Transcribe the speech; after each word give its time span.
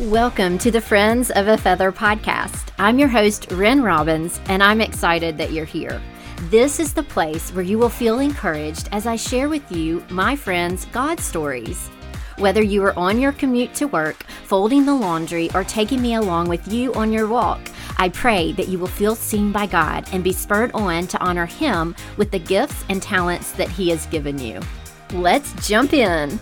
Welcome 0.00 0.58
to 0.58 0.72
the 0.72 0.80
Friends 0.80 1.30
of 1.30 1.46
a 1.46 1.56
Feather 1.56 1.92
podcast. 1.92 2.70
I'm 2.80 2.98
your 2.98 3.06
host, 3.06 3.52
Ren 3.52 3.80
Robbins, 3.80 4.40
and 4.46 4.60
I'm 4.60 4.80
excited 4.80 5.38
that 5.38 5.52
you're 5.52 5.64
here. 5.64 6.02
This 6.50 6.80
is 6.80 6.92
the 6.92 7.04
place 7.04 7.52
where 7.52 7.62
you 7.62 7.78
will 7.78 7.88
feel 7.88 8.18
encouraged 8.18 8.88
as 8.90 9.06
I 9.06 9.14
share 9.14 9.48
with 9.48 9.70
you 9.70 10.04
my 10.10 10.34
friends' 10.34 10.86
God 10.86 11.20
stories. 11.20 11.86
Whether 12.38 12.60
you 12.60 12.82
are 12.82 12.98
on 12.98 13.20
your 13.20 13.30
commute 13.30 13.72
to 13.74 13.86
work, 13.86 14.24
folding 14.46 14.84
the 14.84 14.92
laundry, 14.92 15.48
or 15.54 15.62
taking 15.62 16.02
me 16.02 16.14
along 16.14 16.48
with 16.48 16.66
you 16.66 16.92
on 16.94 17.12
your 17.12 17.28
walk, 17.28 17.60
I 17.96 18.08
pray 18.08 18.50
that 18.54 18.66
you 18.66 18.80
will 18.80 18.88
feel 18.88 19.14
seen 19.14 19.52
by 19.52 19.66
God 19.66 20.08
and 20.12 20.24
be 20.24 20.32
spurred 20.32 20.72
on 20.72 21.06
to 21.06 21.22
honor 21.22 21.46
Him 21.46 21.94
with 22.16 22.32
the 22.32 22.40
gifts 22.40 22.84
and 22.88 23.00
talents 23.00 23.52
that 23.52 23.68
He 23.68 23.90
has 23.90 24.06
given 24.06 24.40
you. 24.40 24.58
Let's 25.12 25.68
jump 25.68 25.92
in. 25.92 26.40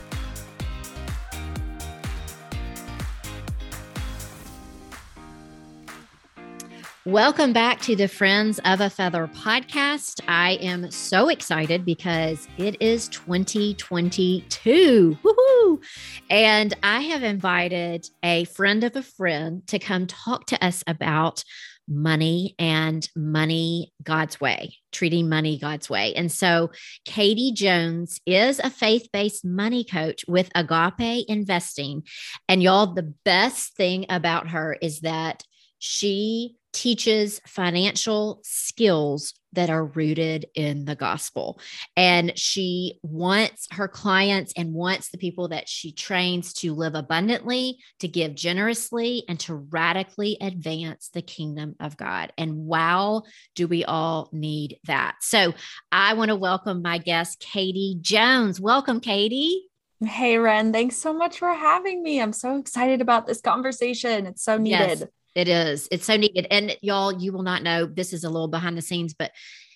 Welcome 7.13 7.53
back 7.53 7.79
to 7.83 7.95
the 7.95 8.09
Friends 8.09 8.59
of 8.65 8.81
a 8.81 8.89
Feather 8.89 9.27
podcast. 9.27 10.23
I 10.29 10.53
am 10.63 10.91
so 10.91 11.29
excited 11.29 11.85
because 11.85 12.49
it 12.57 12.81
is 12.81 13.09
2022. 13.09 15.19
Woohoo! 15.23 15.83
And 16.31 16.73
I 16.83 17.01
have 17.01 17.23
invited 17.23 18.09
a 18.23 18.45
friend 18.45 18.83
of 18.83 18.97
a 18.97 19.03
friend 19.03 19.63
to 19.67 19.79
come 19.79 20.07
talk 20.07 20.47
to 20.47 20.65
us 20.65 20.83
about 20.87 21.45
money 21.87 22.55
and 22.59 23.07
money 23.15 23.93
God's 24.03 24.41
way, 24.41 24.77
treating 24.91 25.29
money 25.29 25.59
God's 25.59 25.91
way. 25.91 26.15
And 26.15 26.33
so, 26.33 26.71
Katie 27.05 27.53
Jones 27.53 28.23
is 28.25 28.59
a 28.59 28.71
faith 28.71 29.09
based 29.13 29.45
money 29.45 29.85
coach 29.85 30.25
with 30.27 30.49
Agape 30.55 31.27
Investing. 31.29 32.05
And 32.49 32.63
y'all, 32.63 32.95
the 32.95 33.13
best 33.27 33.77
thing 33.77 34.07
about 34.09 34.49
her 34.49 34.79
is 34.81 35.01
that 35.01 35.43
she 35.79 36.57
teaches 36.73 37.41
financial 37.47 38.41
skills 38.43 39.35
that 39.53 39.69
are 39.69 39.85
rooted 39.85 40.47
in 40.55 40.87
the 40.87 40.97
gospel. 40.97 41.61
And 41.97 42.37
she 42.39 42.99
wants 43.03 43.69
her 43.73 43.87
clients 43.87 44.55
and 44.57 44.73
wants 44.73 45.11
the 45.11 45.19
people 45.19 45.49
that 45.49 45.69
she 45.69 45.93
trains 45.93 46.55
to 46.55 46.75
live 46.75 46.95
abundantly, 46.95 47.79
to 48.01 48.09
give 48.09 48.35
generously, 48.35 49.25
and 49.29 49.39
to 49.41 49.55
radically 49.55 50.39
advance 50.41 51.11
the 51.13 51.23
kingdom 51.23 51.77
of 51.81 51.97
God. 51.99 52.33
And 52.39 52.65
wow, 52.65 53.25
do 53.55 53.69
we 53.69 53.85
all 53.85 54.31
need 54.33 54.79
that? 54.87 55.17
So 55.21 55.53
I 55.91 56.15
want 56.15 56.31
to 56.31 56.37
welcome 56.37 56.81
my 56.81 56.97
guest, 56.99 57.41
Katie 57.41 57.99
Jones. 58.01 58.59
Welcome, 58.61 59.01
Katie. 59.01 59.69
Hey, 60.03 60.39
Ren. 60.39 60.73
Thanks 60.73 60.97
so 60.97 61.13
much 61.13 61.39
for 61.39 61.53
having 61.53 62.03
me. 62.03 62.21
I'm 62.21 62.33
so 62.33 62.57
excited 62.57 63.01
about 63.01 63.27
this 63.27 63.41
conversation. 63.41 64.27
It's 64.27 64.43
so 64.43 64.57
needed. 64.57 65.01
Yes. 65.01 65.05
It 65.35 65.49
is. 65.49 65.89
It's 65.91 66.05
so 66.05 66.17
needed. 66.17 66.47
And 66.51 66.77
y'all, 66.83 67.13
you 67.13 67.33
will 67.33 67.43
not 67.43 67.63
know 67.63 67.87
this 67.87 68.13
is 68.13 68.25
a 68.25 68.31
little 68.31 68.49
behind 68.49 68.77
the 68.77 68.83
scenes, 68.83 69.15
but 69.15 69.33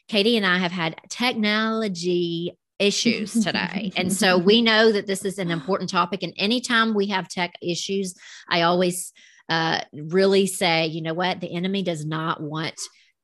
Katie 0.08 0.36
and 0.36 0.46
I 0.46 0.58
have 0.58 0.72
had 0.72 0.96
technology 1.08 2.56
issues 2.78 3.32
today. 3.32 3.92
and 3.96 4.12
so 4.12 4.36
we 4.50 4.62
know 4.62 4.92
that 4.92 5.06
this 5.06 5.24
is 5.24 5.38
an 5.38 5.50
important 5.50 5.90
topic. 5.90 6.22
And 6.22 6.34
anytime 6.36 6.94
we 6.94 7.06
have 7.08 7.28
tech 7.28 7.54
issues, 7.62 8.14
I 8.48 8.62
always 8.62 9.12
uh, 9.48 9.80
really 9.92 10.46
say, 10.46 10.86
you 10.86 11.02
know 11.02 11.14
what? 11.14 11.40
The 11.40 11.54
enemy 11.54 11.82
does 11.82 12.04
not 12.04 12.40
want 12.42 12.78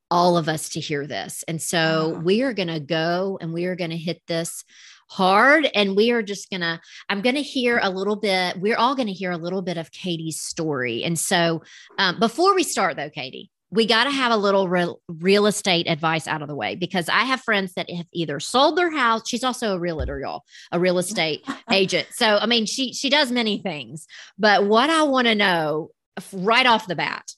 all 0.09 0.37
of 0.37 0.47
us 0.47 0.69
to 0.69 0.79
hear 0.79 1.07
this. 1.07 1.43
And 1.47 1.61
so 1.61 2.21
we 2.23 2.43
are 2.43 2.53
going 2.53 2.67
to 2.67 2.79
go 2.79 3.37
and 3.41 3.53
we 3.53 3.65
are 3.65 3.75
going 3.75 3.89
to 3.89 3.97
hit 3.97 4.21
this 4.27 4.63
hard. 5.09 5.69
And 5.73 5.95
we 5.95 6.11
are 6.11 6.23
just 6.23 6.49
going 6.49 6.61
to, 6.61 6.79
I'm 7.09 7.21
going 7.21 7.35
to 7.35 7.41
hear 7.41 7.79
a 7.81 7.89
little 7.89 8.15
bit, 8.15 8.59
we're 8.59 8.77
all 8.77 8.95
going 8.95 9.07
to 9.07 9.13
hear 9.13 9.31
a 9.31 9.37
little 9.37 9.61
bit 9.61 9.77
of 9.77 9.91
Katie's 9.91 10.41
story. 10.41 11.03
And 11.03 11.17
so 11.17 11.63
um, 11.97 12.19
before 12.19 12.55
we 12.55 12.63
start, 12.63 12.97
though, 12.97 13.09
Katie, 13.09 13.51
we 13.73 13.87
got 13.87 14.03
to 14.03 14.11
have 14.11 14.31
a 14.31 14.37
little 14.37 14.69
real, 14.69 15.01
real 15.07 15.47
estate 15.47 15.89
advice 15.89 16.27
out 16.27 16.43
of 16.43 16.47
the 16.47 16.55
way 16.55 16.75
because 16.75 17.09
I 17.09 17.23
have 17.23 17.41
friends 17.41 17.73
that 17.73 17.89
have 17.89 18.05
either 18.13 18.39
sold 18.39 18.77
their 18.77 18.91
house. 18.91 19.27
She's 19.27 19.43
also 19.43 19.75
a 19.75 19.79
realtor, 19.79 20.19
y'all, 20.19 20.43
a 20.71 20.79
real 20.79 20.99
estate 20.99 21.43
agent. 21.71 22.07
So, 22.11 22.37
I 22.37 22.45
mean, 22.45 22.67
she 22.67 22.93
she 22.93 23.09
does 23.09 23.31
many 23.31 23.57
things. 23.57 24.05
But 24.37 24.65
what 24.67 24.91
I 24.91 25.03
want 25.03 25.27
to 25.27 25.33
know 25.33 25.89
right 26.31 26.67
off 26.67 26.85
the 26.85 26.95
bat 26.95 27.31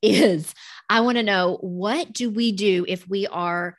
is 0.00 0.54
I 0.88 1.00
want 1.00 1.18
to 1.18 1.22
know 1.22 1.58
what 1.60 2.12
do 2.12 2.30
we 2.30 2.52
do 2.52 2.86
if 2.88 3.06
we 3.06 3.26
are 3.26 3.76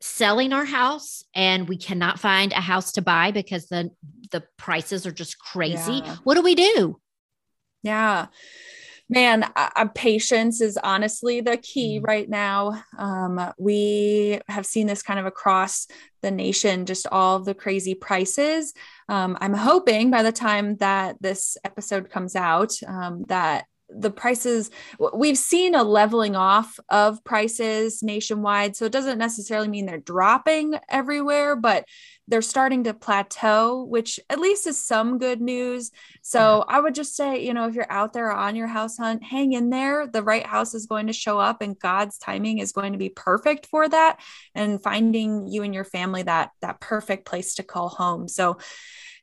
selling 0.00 0.52
our 0.52 0.64
house 0.64 1.24
and 1.34 1.68
we 1.68 1.76
cannot 1.76 2.20
find 2.20 2.52
a 2.52 2.60
house 2.60 2.92
to 2.92 3.02
buy 3.02 3.30
because 3.30 3.66
the 3.66 3.90
the 4.30 4.44
prices 4.56 5.06
are 5.06 5.12
just 5.12 5.38
crazy 5.38 6.02
yeah. 6.04 6.16
what 6.22 6.34
do 6.34 6.42
we 6.42 6.54
do 6.54 7.00
yeah 7.82 8.26
man 9.08 9.44
uh, 9.56 9.86
patience 9.94 10.60
is 10.60 10.76
honestly 10.76 11.40
the 11.40 11.56
key 11.56 11.98
mm. 11.98 12.06
right 12.06 12.28
now 12.28 12.80
um, 12.96 13.52
we 13.58 14.38
have 14.48 14.66
seen 14.66 14.86
this 14.86 15.02
kind 15.02 15.18
of 15.18 15.26
across 15.26 15.88
the 16.22 16.30
nation 16.30 16.86
just 16.86 17.06
all 17.10 17.40
the 17.40 17.54
crazy 17.54 17.94
prices 17.94 18.74
um, 19.08 19.36
i'm 19.40 19.54
hoping 19.54 20.10
by 20.10 20.22
the 20.22 20.32
time 20.32 20.76
that 20.76 21.20
this 21.20 21.56
episode 21.64 22.08
comes 22.08 22.36
out 22.36 22.72
um, 22.86 23.24
that 23.28 23.64
the 23.88 24.10
prices 24.10 24.70
we've 25.14 25.38
seen 25.38 25.74
a 25.74 25.82
leveling 25.82 26.36
off 26.36 26.78
of 26.90 27.24
prices 27.24 28.02
nationwide 28.02 28.76
so 28.76 28.84
it 28.84 28.92
doesn't 28.92 29.18
necessarily 29.18 29.68
mean 29.68 29.86
they're 29.86 29.98
dropping 29.98 30.74
everywhere 30.90 31.56
but 31.56 31.86
they're 32.28 32.42
starting 32.42 32.84
to 32.84 32.92
plateau 32.92 33.84
which 33.84 34.20
at 34.28 34.38
least 34.38 34.66
is 34.66 34.78
some 34.78 35.18
good 35.18 35.40
news. 35.40 35.90
So 36.22 36.64
yeah. 36.68 36.76
i 36.76 36.80
would 36.80 36.94
just 36.94 37.16
say 37.16 37.44
you 37.44 37.54
know 37.54 37.66
if 37.66 37.74
you're 37.74 37.90
out 37.90 38.12
there 38.12 38.30
on 38.30 38.54
your 38.54 38.66
house 38.66 38.98
hunt 38.98 39.22
hang 39.22 39.52
in 39.52 39.70
there. 39.70 40.06
The 40.06 40.22
right 40.22 40.46
house 40.46 40.74
is 40.74 40.86
going 40.86 41.06
to 41.06 41.12
show 41.12 41.38
up 41.38 41.62
and 41.62 41.78
god's 41.78 42.18
timing 42.18 42.58
is 42.58 42.72
going 42.72 42.92
to 42.92 42.98
be 42.98 43.08
perfect 43.08 43.66
for 43.66 43.88
that 43.88 44.20
and 44.54 44.82
finding 44.82 45.46
you 45.46 45.62
and 45.62 45.74
your 45.74 45.84
family 45.84 46.22
that 46.24 46.50
that 46.60 46.80
perfect 46.80 47.24
place 47.24 47.54
to 47.54 47.62
call 47.62 47.88
home. 47.88 48.28
So 48.28 48.58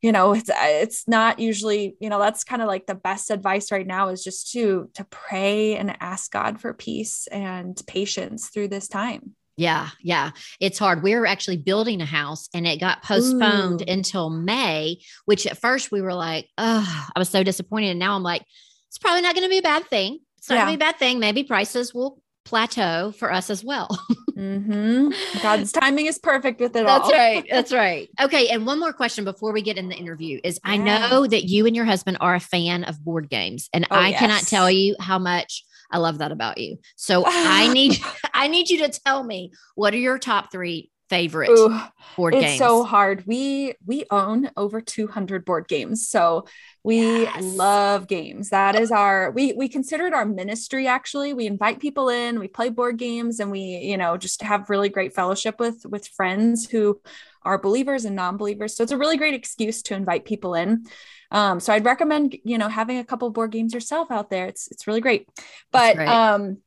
you 0.06 0.12
know 0.12 0.34
it's 0.34 0.52
uh, 0.52 0.56
it's 0.84 1.08
not 1.08 1.40
usually 1.40 1.98
you 2.00 2.10
know 2.12 2.20
that's 2.20 2.44
kind 2.44 2.62
of 2.62 2.68
like 2.68 2.86
the 2.86 2.94
best 2.94 3.32
advice 3.32 3.72
right 3.72 3.88
now 3.88 4.10
is 4.10 4.24
just 4.24 4.52
to 4.52 4.88
to 4.94 5.04
pray 5.06 5.76
and 5.76 5.98
ask 6.00 6.32
god 6.32 6.62
for 6.62 6.74
peace 6.76 7.28
and 7.32 7.82
patience 7.88 8.50
through 8.50 8.68
this 8.68 8.88
time 8.88 9.36
yeah, 9.58 9.92
yeah. 10.02 10.32
It's 10.60 10.78
hard. 10.78 11.02
We 11.02 11.16
were 11.16 11.26
actually 11.26 11.56
building 11.56 12.02
a 12.02 12.06
house 12.06 12.50
and 12.54 12.68
it 12.68 12.78
got 12.78 13.04
postponed 13.04 13.84
Ooh. 13.84 13.86
until 13.88 14.30
May, 14.30 15.00
which 15.24 15.48
at 15.48 15.58
first 15.58 15.94
we 15.94 16.02
were 16.02 16.14
like, 16.14 16.50
oh, 16.58 17.08
I 17.16 17.18
was 17.18 17.30
so 17.30 17.42
disappointed. 17.42 17.92
And 17.92 18.00
now 18.00 18.16
I'm 18.16 18.22
like, 18.22 18.44
it's 18.90 18.98
probably 18.98 19.22
not 19.22 19.34
going 19.34 19.46
to 19.46 19.50
be 19.50 19.60
a 19.60 19.62
bad 19.62 19.86
thing. 19.86 20.20
It's 20.40 20.50
not 20.50 20.56
yeah. 20.56 20.66
going 20.66 20.74
to 20.74 20.78
be 20.78 20.84
a 20.84 20.92
bad 20.92 21.00
thing. 21.00 21.20
Maybe 21.20 21.46
prices 21.46 21.94
will 21.94 22.22
plateau 22.46 23.12
for 23.12 23.32
us 23.32 23.50
as 23.50 23.64
well. 23.64 23.90
mm-hmm. 24.32 25.10
God's 25.42 25.72
timing 25.74 26.06
is 26.06 26.18
perfect 26.18 26.62
with 26.62 26.76
it 26.76 26.86
That's 26.86 27.04
all. 27.04 27.10
That's 27.10 27.12
right. 27.12 27.46
That's 27.52 27.74
right. 27.74 28.10
Okay. 28.22 28.48
And 28.48 28.66
one 28.66 28.80
more 28.80 28.94
question 28.94 29.26
before 29.26 29.52
we 29.52 29.62
get 29.62 29.78
in 29.78 29.90
the 29.90 29.96
interview 29.96 30.40
is 30.44 30.60
yeah. 30.64 30.72
I 30.72 30.78
know 30.78 31.28
that 31.28 31.46
you 31.46 31.66
and 31.66 31.76
your 31.76 31.86
husband 31.86 32.18
are 32.22 32.36
a 32.36 32.40
fan 32.40 32.84
of 32.86 33.04
board 33.04 33.30
games, 33.30 33.70
and 33.74 33.86
oh, 33.92 33.96
I 33.96 34.10
yes. 34.10 34.20
cannot 34.20 34.42
tell 34.44 34.72
you 34.72 34.96
how 35.00 35.20
much 35.20 35.66
I 35.92 35.98
love 35.98 36.20
that 36.20 36.32
about 36.32 36.58
you. 36.58 36.78
So 36.96 37.24
I 37.26 37.68
need 37.74 37.98
I 38.34 38.48
need 38.48 38.70
you 38.70 38.86
to 38.86 39.00
tell 39.00 39.24
me 39.24 39.52
what 39.76 39.94
are 39.94 39.98
your 39.98 40.20
top 40.20 40.52
three 40.52 40.92
favorite 41.10 41.50
Ooh, 41.50 41.78
board 42.16 42.34
it's 42.34 42.42
games? 42.42 42.54
It's 42.54 42.60
so 42.60 42.84
hard. 42.84 43.24
We 43.26 43.74
we 43.86 44.06
own 44.10 44.50
over 44.58 44.82
200 44.82 45.46
board 45.46 45.68
games. 45.68 46.08
So 46.08 46.46
we 46.84 47.24
yes. 47.24 47.44
love 47.44 48.08
games. 48.08 48.50
That 48.50 48.76
is 48.76 48.92
our 48.92 49.32
we 49.32 49.54
we 49.54 49.68
consider 49.70 50.08
it 50.08 50.14
our 50.14 50.26
ministry 50.26 50.88
actually. 50.88 51.34
We 51.34 51.46
invite 51.46 51.80
people 51.80 52.10
in, 52.10 52.40
we 52.40 52.48
play 52.48 52.70
board 52.70 52.98
games 52.98 53.40
and 53.40 53.52
we, 53.52 53.60
you 53.60 53.98
know, 53.98 54.18
just 54.18 54.42
have 54.42 54.70
really 54.70 54.90
great 54.90 55.14
fellowship 55.14 55.60
with 55.60 55.86
with 55.86 56.08
friends 56.08 56.70
who 56.70 57.00
are 57.44 57.60
believers 57.60 58.06
and 58.06 58.16
non-believers. 58.16 58.76
So 58.76 58.84
it's 58.84 58.92
a 58.92 58.98
really 58.98 59.18
great 59.18 59.36
excuse 59.36 59.84
to 59.84 59.94
invite 59.94 60.26
people 60.26 60.56
in. 60.56 60.86
Um, 61.32 61.60
so 61.60 61.74
I'd 61.74 61.86
recommend, 61.86 62.36
you 62.44 62.58
know, 62.58 62.70
having 62.70 62.98
a 62.98 63.04
couple 63.04 63.30
board 63.30 63.52
games 63.52 63.74
yourself 63.74 64.10
out 64.10 64.30
there. 64.30 64.48
It's 64.48 64.68
it's 64.72 64.88
really 64.88 65.02
great. 65.02 65.28
But 65.72 66.00
um 66.00 66.58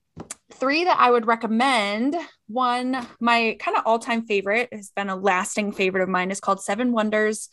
three 0.52 0.84
that 0.84 0.98
I 0.98 1.10
would 1.10 1.26
recommend. 1.26 2.16
One, 2.48 3.06
my 3.20 3.56
kind 3.58 3.76
of 3.76 3.84
all 3.86 3.98
time 3.98 4.26
favorite 4.26 4.68
has 4.72 4.90
been 4.90 5.08
a 5.08 5.16
lasting 5.16 5.72
favorite 5.72 6.02
of 6.02 6.08
mine 6.08 6.30
is 6.30 6.40
called 6.40 6.62
Seven 6.62 6.92
Wonders. 6.92 7.48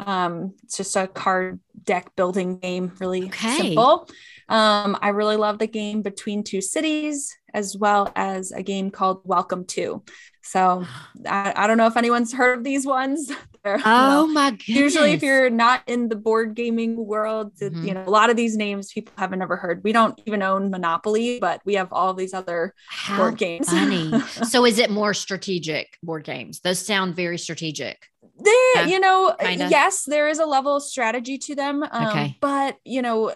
Um, 0.00 0.54
it's 0.62 0.76
just 0.76 0.96
a 0.96 1.08
card 1.08 1.60
deck 1.82 2.14
building 2.16 2.58
game, 2.58 2.92
really 3.00 3.26
okay. 3.26 3.56
simple. 3.56 4.08
Um, 4.48 4.96
I 5.02 5.08
really 5.08 5.36
love 5.36 5.58
the 5.58 5.66
game 5.66 6.02
Between 6.02 6.44
Two 6.44 6.60
Cities, 6.60 7.36
as 7.54 7.76
well 7.76 8.12
as 8.14 8.52
a 8.52 8.62
game 8.62 8.90
called 8.90 9.22
Welcome 9.24 9.64
to. 9.66 10.02
So 10.42 10.86
I, 11.26 11.52
I 11.54 11.66
don't 11.66 11.76
know 11.76 11.86
if 11.86 11.96
anyone's 11.96 12.32
heard 12.32 12.58
of 12.58 12.64
these 12.64 12.86
ones. 12.86 13.30
They're, 13.64 13.80
oh 13.84 14.22
you 14.22 14.28
know, 14.28 14.32
my 14.32 14.50
goodness. 14.50 14.68
Usually, 14.68 15.12
if 15.12 15.22
you're 15.22 15.50
not 15.50 15.82
in 15.86 16.08
the 16.08 16.16
board 16.16 16.54
gaming 16.54 16.96
world, 16.96 17.56
mm-hmm. 17.56 17.86
you 17.86 17.92
know, 17.92 18.04
a 18.06 18.08
lot 18.08 18.30
of 18.30 18.36
these 18.36 18.56
names 18.56 18.92
people 18.92 19.12
haven't 19.18 19.42
ever 19.42 19.56
heard. 19.56 19.82
We 19.82 19.92
don't 19.92 20.18
even 20.26 20.42
own 20.42 20.70
Monopoly, 20.70 21.40
but 21.40 21.60
we 21.64 21.74
have 21.74 21.92
all 21.92 22.14
these 22.14 22.32
other 22.32 22.72
How 22.88 23.16
board 23.18 23.36
games. 23.36 23.68
Funny. 23.68 24.18
so 24.48 24.64
is 24.64 24.78
it 24.78 24.90
more 24.90 25.12
strategic 25.12 25.98
board 26.02 26.24
games? 26.24 26.60
Those 26.60 26.78
sound 26.78 27.16
very 27.16 27.36
strategic. 27.36 27.98
There, 28.38 28.76
yeah, 28.76 28.86
you 28.86 29.00
know, 29.00 29.34
kinda. 29.38 29.68
yes, 29.68 30.04
there 30.04 30.28
is 30.28 30.38
a 30.38 30.46
level 30.46 30.76
of 30.76 30.82
strategy 30.84 31.36
to 31.38 31.56
them. 31.56 31.82
Um, 31.82 32.06
okay. 32.06 32.36
But, 32.40 32.76
you 32.84 33.02
know, 33.02 33.34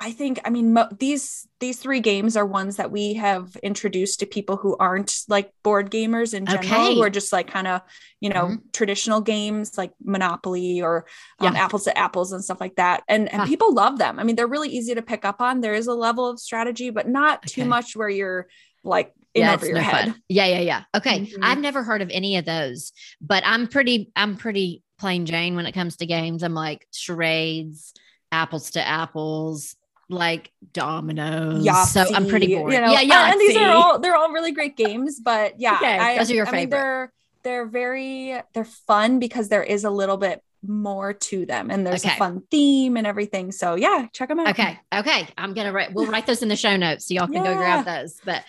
I 0.00 0.10
think 0.10 0.40
I 0.44 0.50
mean 0.50 0.72
mo- 0.72 0.88
these 0.98 1.46
these 1.60 1.78
three 1.78 2.00
games 2.00 2.36
are 2.36 2.44
ones 2.44 2.76
that 2.76 2.90
we 2.90 3.14
have 3.14 3.54
introduced 3.62 4.18
to 4.20 4.26
people 4.26 4.56
who 4.56 4.76
aren't 4.78 5.14
like 5.28 5.52
board 5.62 5.88
gamers 5.90 6.34
in 6.34 6.46
general 6.46 6.64
Okay. 6.66 6.94
who 6.94 7.02
are 7.02 7.10
just 7.10 7.32
like 7.32 7.46
kind 7.48 7.68
of 7.68 7.82
you 8.20 8.28
know 8.28 8.46
Mhm. 8.46 8.58
traditional 8.72 9.20
games 9.20 9.78
like 9.78 9.92
Monopoly 10.02 10.82
or 10.82 11.06
um, 11.38 11.54
Yeah. 11.54 11.62
apples 11.62 11.84
to 11.84 11.96
apples 11.96 12.32
and 12.32 12.42
stuff 12.42 12.60
like 12.60 12.74
that 12.74 13.04
and 13.08 13.32
and 13.32 13.44
people 13.46 13.72
love 13.72 13.98
them 13.98 14.18
I 14.18 14.24
mean 14.24 14.34
they're 14.34 14.48
really 14.48 14.68
easy 14.68 14.96
to 14.96 15.02
pick 15.02 15.24
up 15.24 15.40
on 15.40 15.60
there 15.60 15.74
is 15.74 15.86
a 15.86 15.94
level 15.94 16.28
of 16.28 16.40
strategy 16.40 16.90
but 16.90 17.06
not 17.06 17.42
too 17.42 17.64
much 17.64 17.94
where 17.94 18.08
you're 18.08 18.48
like 18.82 19.12
in 19.34 19.42
yeah, 19.42 19.54
over 19.54 19.66
your 19.66 19.76
no 19.76 19.82
head 19.82 20.08
fun. 20.08 20.22
Yeah, 20.28 20.46
yeah, 20.46 20.60
yeah. 20.60 20.82
Okay. 20.96 21.20
Mhm. 21.20 21.38
I've 21.42 21.58
never 21.60 21.84
heard 21.84 22.02
of 22.02 22.10
any 22.10 22.36
of 22.38 22.44
those, 22.44 22.92
but 23.20 23.42
I'm 23.46 23.68
pretty, 23.68 24.10
I'm 24.16 24.36
pretty 24.36 24.82
plain 24.98 25.26
Jane 25.26 25.54
when 25.54 25.66
it 25.66 25.72
comes 25.72 25.96
to 25.98 26.06
games. 26.06 26.42
I'm 26.42 26.54
like 26.54 26.86
charades, 26.92 27.92
apples 28.32 28.70
to 28.72 28.86
apples, 28.86 29.76
like 30.08 30.50
dominoes. 30.72 31.64
so 31.90 32.04
I'm 32.14 32.26
pretty 32.26 32.54
bored. 32.54 32.72
You 32.72 32.80
know? 32.80 32.92
yeah, 32.92 33.00
yeah. 33.00 33.32
and, 33.32 33.40
these 33.40 33.56
are 33.56 33.70
all 33.70 33.98
they're 33.98 34.16
all 34.16 34.32
really 34.32 34.52
great 34.52 34.76
games, 34.76 35.20
but 35.20 35.58
yeah, 35.60 35.76
Okay, 35.76 35.98
I, 35.98 36.18
those 36.18 36.30
are 36.30 36.34
your 36.34 36.46
I 36.48 36.50
mean, 36.50 36.60
favorite. 36.62 36.70
they're 36.70 37.12
they're 37.42 37.66
very 37.66 38.40
they're 38.54 38.64
fun 38.64 39.18
because 39.18 39.48
there 39.48 39.62
is 39.62 39.84
a 39.84 39.90
little 39.90 40.16
bit 40.16 40.42
more 40.66 41.12
to 41.12 41.46
them, 41.46 41.70
and 41.70 41.86
there's 41.86 42.04
Okay. 42.04 42.14
a 42.14 42.18
fun 42.18 42.42
theme 42.50 42.96
and 42.96 43.06
everything. 43.06 43.52
So 43.52 43.74
yeah, 43.76 44.06
check 44.12 44.28
them 44.28 44.40
out. 44.40 44.48
Okay. 44.48 44.78
Okay. 44.92 45.28
I'm 45.38 45.54
going 45.54 45.66
to 45.66 45.72
write, 45.72 45.92
we'll 45.94 46.06
write 46.06 46.26
those 46.26 46.42
in 46.42 46.48
the 46.48 46.56
show 46.56 46.76
notes 46.76 47.06
so 47.06 47.14
y'all 47.14 47.28
can 47.28 47.44
go 47.44 47.54
grab 47.54 47.84
those. 47.84 48.20
But 48.24 48.42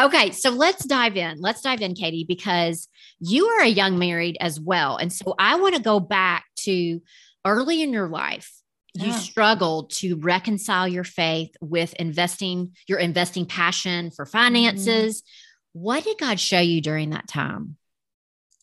okay. 0.00 0.30
So 0.30 0.50
let's 0.50 0.84
dive 0.84 1.16
in. 1.16 1.40
Let's 1.40 1.60
dive 1.60 1.80
in, 1.80 1.94
Katie, 1.94 2.24
because 2.24 2.88
you 3.18 3.46
are 3.48 3.62
a 3.62 3.68
young 3.68 3.98
married 3.98 4.36
as 4.40 4.60
well. 4.60 4.98
And 4.98 5.12
so 5.12 5.34
I 5.38 5.56
want 5.56 5.74
to 5.74 5.82
go 5.82 5.98
back 5.98 6.44
to 6.60 7.02
early 7.44 7.82
in 7.82 7.92
your 7.92 8.08
life. 8.08 8.52
You 8.98 9.10
Yeah. 9.10 9.18
struggled 9.18 9.90
to 9.92 10.16
reconcile 10.16 10.88
your 10.88 11.04
faith 11.04 11.54
with 11.60 11.94
investing, 11.94 12.74
your 12.88 12.98
investing 12.98 13.46
passion 13.46 14.10
for 14.10 14.26
finances. 14.26 15.22
What 15.72 16.02
did 16.04 16.18
God 16.18 16.40
show 16.40 16.58
you 16.58 16.80
during 16.80 17.10
that 17.10 17.28
time? 17.28 17.76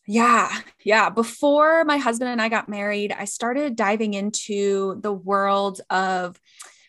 Yeah, 0.06 0.52
yeah. 0.84 1.10
Before 1.10 1.86
my 1.86 1.98
husband 1.98 2.30
and 2.30 2.42
I 2.42 2.50
got 2.50 2.68
married, 2.68 3.12
I 3.12 3.26
started 3.26 3.76
diving 3.76 4.14
into 4.14 5.00
the 5.02 5.14
world 5.14 5.80
of 5.90 6.40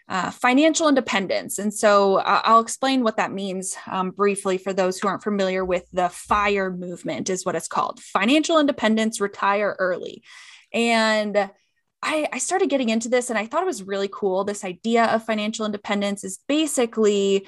uh, 0.09 0.31
financial 0.31 0.89
independence. 0.89 1.59
And 1.59 1.73
so 1.73 2.17
uh, 2.17 2.43
I'll 2.45 2.61
explain 2.61 3.03
what 3.03 3.17
that 3.17 3.33
means 3.33 3.77
um, 3.87 4.11
briefly 4.11 4.59
for 4.59 4.73
those 4.73 4.99
who 4.99 5.09
aren't 5.09 5.23
familiar 5.23 5.65
with 5.65 5.85
the 5.93 6.09
FIRE 6.09 6.71
movement, 6.71 7.31
is 7.31 7.45
what 7.47 7.57
it's 7.57 7.69
called 7.69 8.01
Financial 8.01 8.59
Independence 8.59 9.21
Retire 9.21 9.77
Early. 9.79 10.23
And 10.73 11.51
I, 12.07 12.29
I 12.33 12.39
started 12.39 12.71
getting 12.71 12.89
into 12.89 13.09
this 13.09 13.29
and 13.31 13.39
I 13.39 13.47
thought 13.47 13.63
it 13.63 13.67
was 13.67 13.83
really 13.83 14.09
cool. 14.11 14.45
This 14.45 14.65
idea 14.65 15.07
of 15.07 15.25
financial 15.25 15.67
independence 15.67 16.23
is 16.23 16.39
basically 16.47 17.47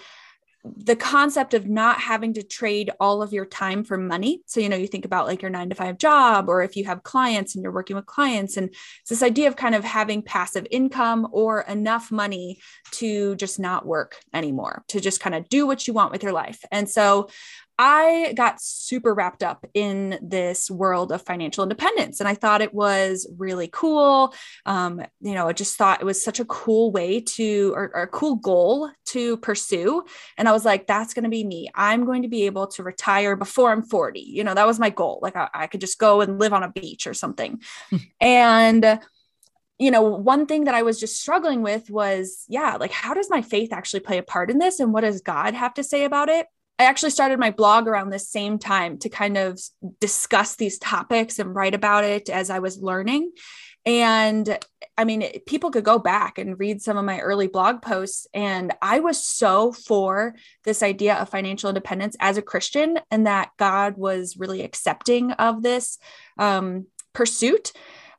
the 0.65 0.97
concept 0.97 1.55
of 1.55 1.69
not 1.69 2.01
having 2.01 2.35
to 2.35 2.43
trade 2.43 2.91
all 2.99 3.23
of 3.23 3.33
your 3.33 3.47
time 3.47 3.85
for 3.85 3.97
money. 3.97 4.43
So, 4.47 4.59
you 4.59 4.69
know, 4.69 4.77
you 4.77 4.89
think 4.89 5.05
about 5.05 5.27
like 5.27 5.41
your 5.41 5.51
nine 5.51 5.69
to 5.69 5.77
five 5.77 5.97
job, 5.97 6.49
or 6.49 6.63
if 6.63 6.77
you 6.77 6.85
have 6.87 7.05
clients 7.05 7.55
and 7.55 7.63
you're 7.63 7.73
working 7.73 7.95
with 7.95 8.07
clients, 8.07 8.57
and 8.57 8.69
it's 8.69 9.09
this 9.09 9.23
idea 9.23 9.47
of 9.47 9.55
kind 9.55 9.77
of 9.77 9.85
having 9.85 10.21
passive 10.21 10.67
income 10.71 11.29
or 11.31 11.61
enough 11.63 12.11
money 12.11 12.59
to 12.91 13.37
just 13.37 13.61
not 13.61 13.87
work 13.87 14.17
anymore, 14.35 14.83
to 14.89 15.01
just 15.01 15.21
kind 15.21 15.37
of 15.37 15.49
do 15.49 15.67
what 15.67 15.87
you 15.87 15.95
want 15.95 16.11
with 16.11 16.25
your 16.25 16.33
life. 16.33 16.65
And 16.73 16.91
so, 16.91 17.29
I 17.79 18.33
got 18.37 18.61
super 18.61 19.15
wrapped 19.15 19.45
up 19.45 19.65
in 19.73 20.19
this 20.21 20.69
world 20.69 21.13
of 21.13 21.23
financial 21.23 21.63
independence, 21.63 22.19
and 22.19 22.29
I 22.29 22.35
thought 22.35 22.61
it 22.61 22.75
was 22.75 23.27
really 23.39 23.69
cool. 23.69 24.35
Um, 24.67 25.01
you 25.21 25.35
know, 25.35 25.47
I 25.49 25.53
just 25.53 25.77
thought 25.77 26.01
it 26.01 26.05
was 26.05 26.23
such 26.23 26.41
a 26.41 26.45
cool 26.45 26.91
way 26.91 27.21
to, 27.21 27.73
or, 27.77 27.91
or 27.95 28.03
a 28.03 28.09
cool 28.09 28.35
goal 28.37 28.91
to 29.07 29.37
pursue. 29.37 30.05
And 30.37 30.49
I 30.49 30.53
was 30.53 30.65
like, 30.65 30.89
that's 30.89 31.15
going 31.15 31.25
to 31.25 31.31
be 31.31 31.45
me. 31.45 31.71
I'm 31.75 32.05
going 32.05 32.23
to 32.23 32.29
be 32.29 32.47
able 32.47 32.67
to 32.69 32.83
retire 32.83 33.37
before 33.37 33.71
I'm 33.71 33.83
40. 33.83 34.21
You 34.21 34.43
know, 34.43 34.55
that 34.55 34.67
was 34.67 34.81
my 34.81 34.91
goal. 34.91 35.21
Like 35.23 35.37
I, 35.37 35.49
I 35.55 35.67
could 35.69 35.81
just 35.81 35.99
go 35.99 36.21
and 36.21 36.41
live 36.41 36.53
on 36.53 36.65
a 36.65 36.73
beach 36.73 37.07
or 37.07 37.15
something. 37.15 37.61
and, 38.21 39.01
you 39.79 39.93
know, 39.93 40.03
one 40.03 40.47
thing 40.47 40.65
that 40.65 40.75
I 40.75 40.83
was 40.83 40.99
just 40.99 41.21
struggling 41.21 41.63
with 41.63 41.91
was, 41.91 42.45
yeah, 42.49 42.77
like, 42.81 42.91
how 42.91 43.15
does 43.15 43.31
my 43.31 43.43
faith 43.43 43.73
actually 43.73 44.01
play 44.01 44.19
a 44.19 44.23
part 44.25 44.51
in 44.51 44.59
this? 44.59 44.81
And 44.81 44.93
what 44.93 45.03
does 45.03 45.21
God 45.21 45.55
have 45.55 45.75
to 45.75 45.85
say 45.85 46.05
about 46.05 46.29
it? 46.29 46.47
I 46.79 46.85
actually 46.85 47.11
started 47.11 47.39
my 47.39 47.51
blog 47.51 47.89
around 47.89 48.11
the 48.11 48.19
same 48.19 48.59
time 48.59 48.99
to 48.99 49.09
kind 49.09 49.37
of 49.37 49.61
discuss 50.01 50.57
these 50.57 50.79
topics 50.79 51.39
and 51.39 51.55
write 51.55 51.75
about 51.75 52.05
it 52.05 52.31
as 52.31 52.51
I 52.51 52.61
was 52.61 52.81
learning. 52.81 53.33
And 53.85 54.59
I 54.97 55.05
mean, 55.05 55.25
people 55.47 55.71
could 55.71 55.85
go 55.85 55.99
back 55.99 56.39
and 56.39 56.59
read 56.59 56.83
some 56.83 56.97
of 56.97 57.05
my 57.05 57.21
early 57.21 57.47
blog 57.47 57.81
posts. 57.81 58.27
And 58.35 58.73
I 58.83 59.01
was 59.01 59.25
so 59.25 59.73
for 59.73 60.35
this 60.65 60.83
idea 60.83 61.15
of 61.15 61.31
financial 61.31 61.71
independence 61.71 62.17
as 62.21 62.37
a 62.37 62.43
Christian 62.43 62.99
and 63.11 63.27
that 63.27 63.51
God 63.59 63.97
was 63.97 64.37
really 64.37 64.63
accepting 64.63 65.33
of 65.33 65.63
this 65.63 65.99
um, 66.39 66.87
pursuit 67.13 67.73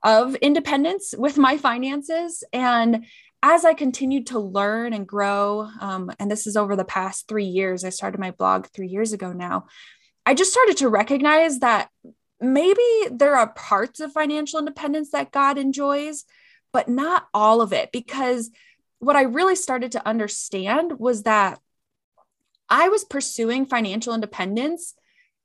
of 0.04 0.36
independence 0.36 1.14
with 1.18 1.38
my 1.38 1.58
finances. 1.58 2.44
And 2.52 3.06
as 3.42 3.64
I 3.64 3.74
continued 3.74 4.28
to 4.28 4.40
learn 4.40 4.94
and 4.94 5.08
grow, 5.08 5.70
um, 5.80 6.12
and 6.20 6.30
this 6.30 6.46
is 6.46 6.58
over 6.58 6.76
the 6.76 6.84
past 6.84 7.28
three 7.28 7.46
years, 7.46 7.84
I 7.84 7.90
started 7.90 8.20
my 8.20 8.32
blog 8.32 8.68
three 8.68 8.88
years 8.88 9.14
ago 9.14 9.32
now. 9.32 9.68
I 10.26 10.34
just 10.34 10.52
started 10.52 10.78
to 10.78 10.90
recognize 10.90 11.60
that 11.60 11.90
maybe 12.42 12.84
there 13.10 13.36
are 13.36 13.54
parts 13.54 14.00
of 14.00 14.12
financial 14.12 14.60
independence 14.60 15.12
that 15.12 15.32
God 15.32 15.58
enjoys, 15.58 16.26
but 16.74 16.90
not 16.90 17.28
all 17.34 17.62
of 17.62 17.72
it. 17.72 17.92
Because 17.92 18.52
what 19.00 19.16
I 19.16 19.24
really 19.24 19.56
started 19.56 19.94
to 19.94 20.08
understand 20.08 21.00
was 21.00 21.24
that 21.24 21.60
I 22.70 22.90
was 22.90 23.06
pursuing 23.06 23.66
financial 23.66 24.14
independence 24.14 24.94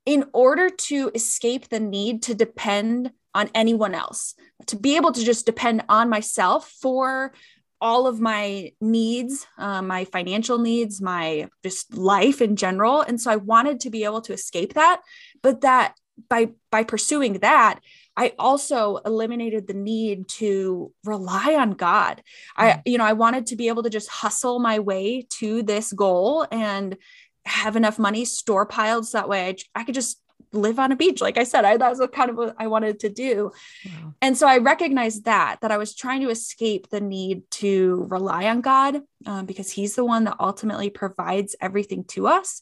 in 0.05 0.25
order 0.33 0.69
to 0.69 1.11
escape 1.15 1.69
the 1.69 1.79
need 1.79 2.23
to 2.23 2.35
depend 2.35 3.11
on 3.33 3.49
anyone 3.55 3.95
else, 3.95 4.35
to 4.67 4.75
be 4.75 4.95
able 4.95 5.11
to 5.11 5.23
just 5.23 5.45
depend 5.45 5.83
on 5.89 6.09
myself 6.09 6.69
for 6.81 7.33
all 7.81 8.07
of 8.07 8.19
my 8.19 8.71
needs, 8.81 9.45
uh, 9.57 9.81
my 9.81 10.05
financial 10.05 10.57
needs, 10.57 11.01
my 11.01 11.49
just 11.63 11.93
life 11.93 12.41
in 12.41 12.55
general. 12.55 13.01
And 13.01 13.19
so 13.19 13.31
I 13.31 13.35
wanted 13.35 13.79
to 13.81 13.89
be 13.89 14.03
able 14.03 14.21
to 14.21 14.33
escape 14.33 14.73
that, 14.73 15.01
but 15.41 15.61
that 15.61 15.95
by 16.29 16.51
by 16.71 16.83
pursuing 16.83 17.39
that, 17.39 17.79
I 18.15 18.33
also 18.39 18.97
eliminated 18.97 19.67
the 19.67 19.73
need 19.73 20.27
to 20.29 20.93
rely 21.03 21.55
on 21.55 21.71
God. 21.71 22.23
I, 22.55 22.81
you 22.85 22.97
know, 22.97 23.03
I 23.03 23.13
wanted 23.13 23.47
to 23.47 23.55
be 23.55 23.67
able 23.67 23.83
to 23.83 23.89
just 23.89 24.09
hustle 24.09 24.59
my 24.59 24.79
way 24.79 25.27
to 25.31 25.61
this 25.61 25.91
goal 25.91 26.47
and 26.51 26.97
have 27.45 27.75
enough 27.75 27.99
money 27.99 28.25
store 28.25 28.65
piled 28.65 29.07
so 29.07 29.17
that 29.17 29.29
way 29.29 29.49
I, 29.49 29.81
I 29.81 29.83
could 29.83 29.95
just 29.95 30.19
live 30.55 30.79
on 30.79 30.91
a 30.91 30.95
beach. 30.95 31.21
Like 31.21 31.37
I 31.37 31.43
said, 31.43 31.65
I, 31.65 31.77
that 31.77 31.89
was 31.89 32.01
kind 32.11 32.29
of 32.29 32.37
what 32.37 32.55
I 32.57 32.67
wanted 32.67 32.99
to 33.01 33.09
do. 33.09 33.51
Wow. 33.85 34.13
And 34.21 34.37
so 34.37 34.47
I 34.47 34.57
recognized 34.57 35.25
that, 35.25 35.57
that 35.61 35.71
I 35.71 35.77
was 35.77 35.95
trying 35.95 36.21
to 36.21 36.29
escape 36.29 36.89
the 36.89 37.01
need 37.01 37.49
to 37.51 38.07
rely 38.09 38.47
on 38.47 38.61
God 38.61 39.01
um, 39.25 39.45
because 39.45 39.69
he's 39.71 39.95
the 39.95 40.05
one 40.05 40.23
that 40.25 40.37
ultimately 40.39 40.89
provides 40.89 41.55
everything 41.61 42.03
to 42.05 42.27
us. 42.27 42.61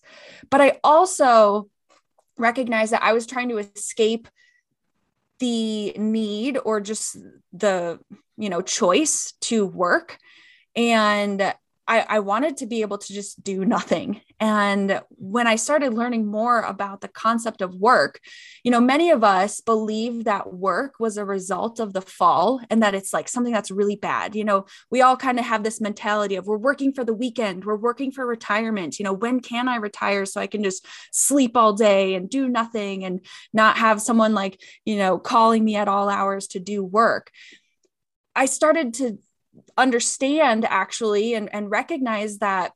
But 0.50 0.62
I 0.62 0.80
also 0.84 1.70
recognized 2.38 2.94
that 2.94 3.04
I 3.04 3.14
was 3.14 3.26
trying 3.26 3.50
to 3.50 3.58
escape 3.60 4.28
the 5.40 5.92
need 5.94 6.58
or 6.64 6.80
just 6.80 7.18
the, 7.52 8.00
you 8.38 8.50
know, 8.50 8.62
choice 8.62 9.34
to 9.42 9.66
work. 9.66 10.18
And 10.76 11.54
I, 11.88 12.06
I, 12.08 12.20
wanted 12.20 12.58
to 12.58 12.66
be 12.66 12.82
able 12.82 12.98
to 12.98 13.14
just 13.14 13.44
do 13.44 13.66
nothing. 13.66 14.22
And 14.40 15.02
when 15.10 15.48
I 15.48 15.58
started 15.58 15.94
learning 15.94 16.26
more 16.26 16.62
about 16.62 17.02
the 17.02 17.08
concept 17.10 17.62
of 17.62 17.76
work, 17.76 18.20
you 18.64 18.72
know, 18.72 18.80
many 18.80 19.12
of 19.12 19.24
us 19.24 19.60
believe 19.60 20.24
that 20.24 20.54
work 20.54 20.96
was 21.00 21.18
a 21.18 21.26
result 21.26 21.80
of 21.80 21.92
the 21.92 22.02
fall 22.02 22.62
and 22.70 22.82
that 22.84 22.96
it's 22.96 23.14
like 23.14 23.28
something 23.28 23.52
that's 23.52 23.72
really 23.72 23.98
bad. 23.98 24.36
You 24.36 24.46
know, 24.46 24.66
we 24.92 25.02
all 25.02 25.18
kind 25.18 25.40
of 25.40 25.46
have 25.46 25.64
this 25.64 25.82
mentality 25.82 26.36
of 26.36 26.48
we're 26.48 26.58
working 26.58 26.94
for 26.94 27.04
the 27.04 27.14
weekend, 27.14 27.66
we're 27.66 27.76
working 27.76 28.12
for 28.12 28.26
retirement. 28.26 28.98
You 28.98 29.04
know, 29.04 29.14
when 29.14 29.42
can 29.42 29.68
I 29.68 29.76
retire 29.76 30.26
so 30.26 30.40
I 30.40 30.48
can 30.48 30.64
just 30.64 30.86
sleep 31.12 31.58
all 31.58 31.74
day 31.74 32.16
and 32.16 32.30
do 32.30 32.48
nothing 32.48 33.04
and 33.04 33.26
not 33.52 33.78
have 33.78 34.02
someone 34.02 34.34
like, 34.34 34.62
you 34.86 34.96
know, 34.96 35.20
calling 35.20 35.64
me 35.64 35.76
at 35.76 35.90
all 35.90 36.08
hours 36.08 36.48
to 36.48 36.60
do 36.60 36.84
work? 36.84 37.30
I 38.36 38.46
started 38.46 38.96
to 38.96 39.18
understand 39.78 40.66
actually 40.70 41.34
and, 41.34 41.54
and 41.54 41.70
recognize 41.70 42.40
that 42.40 42.74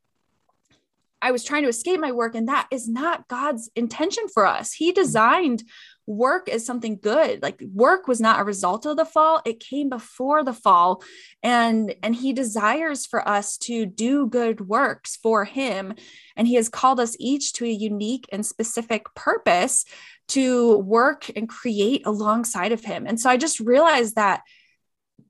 I 1.22 1.32
was 1.32 1.44
trying 1.44 1.64
to 1.64 1.70
escape 1.70 2.00
my 2.00 2.12
work, 2.12 2.36
and 2.36 2.48
that 2.48 2.68
is 2.72 2.88
not 2.88 3.28
God's 3.28 3.70
intention 3.76 4.28
for 4.28 4.46
us. 4.46 4.74
He 4.74 4.92
mm-hmm. 4.92 5.02
designed 5.02 5.64
work 6.06 6.48
as 6.48 6.66
something 6.66 6.98
good. 7.02 7.42
Like 7.44 7.62
work 7.74 8.08
was 8.08 8.22
not 8.22 8.40
a 8.40 8.46
result 8.46 8.86
of 8.86 8.96
the 8.96 9.04
fall, 9.04 9.42
it 9.46 9.60
came 9.60 9.90
before 9.90 10.44
the 10.44 10.54
fall. 10.54 11.04
And, 11.44 11.94
and 12.02 12.16
he 12.16 12.32
desires 12.32 13.06
for 13.06 13.28
us 13.28 13.58
to 13.60 13.86
do 13.86 14.28
good 14.28 14.62
works 14.62 15.18
for 15.18 15.44
him. 15.44 15.96
And 16.38 16.48
he 16.48 16.56
has 16.56 16.70
called 16.70 17.02
us 17.02 17.18
each 17.20 17.52
to 17.54 17.66
a 17.66 17.70
unique 17.70 18.26
and 18.32 18.46
specific 18.46 19.14
purpose 19.16 19.84
to 20.30 20.78
work 20.78 21.30
and 21.36 21.50
create 21.50 22.06
alongside 22.06 22.72
of 22.72 22.86
him. 22.86 23.06
And 23.06 23.20
so 23.20 23.30
I 23.30 23.36
just 23.36 23.60
realized 23.60 24.16
that 24.16 24.44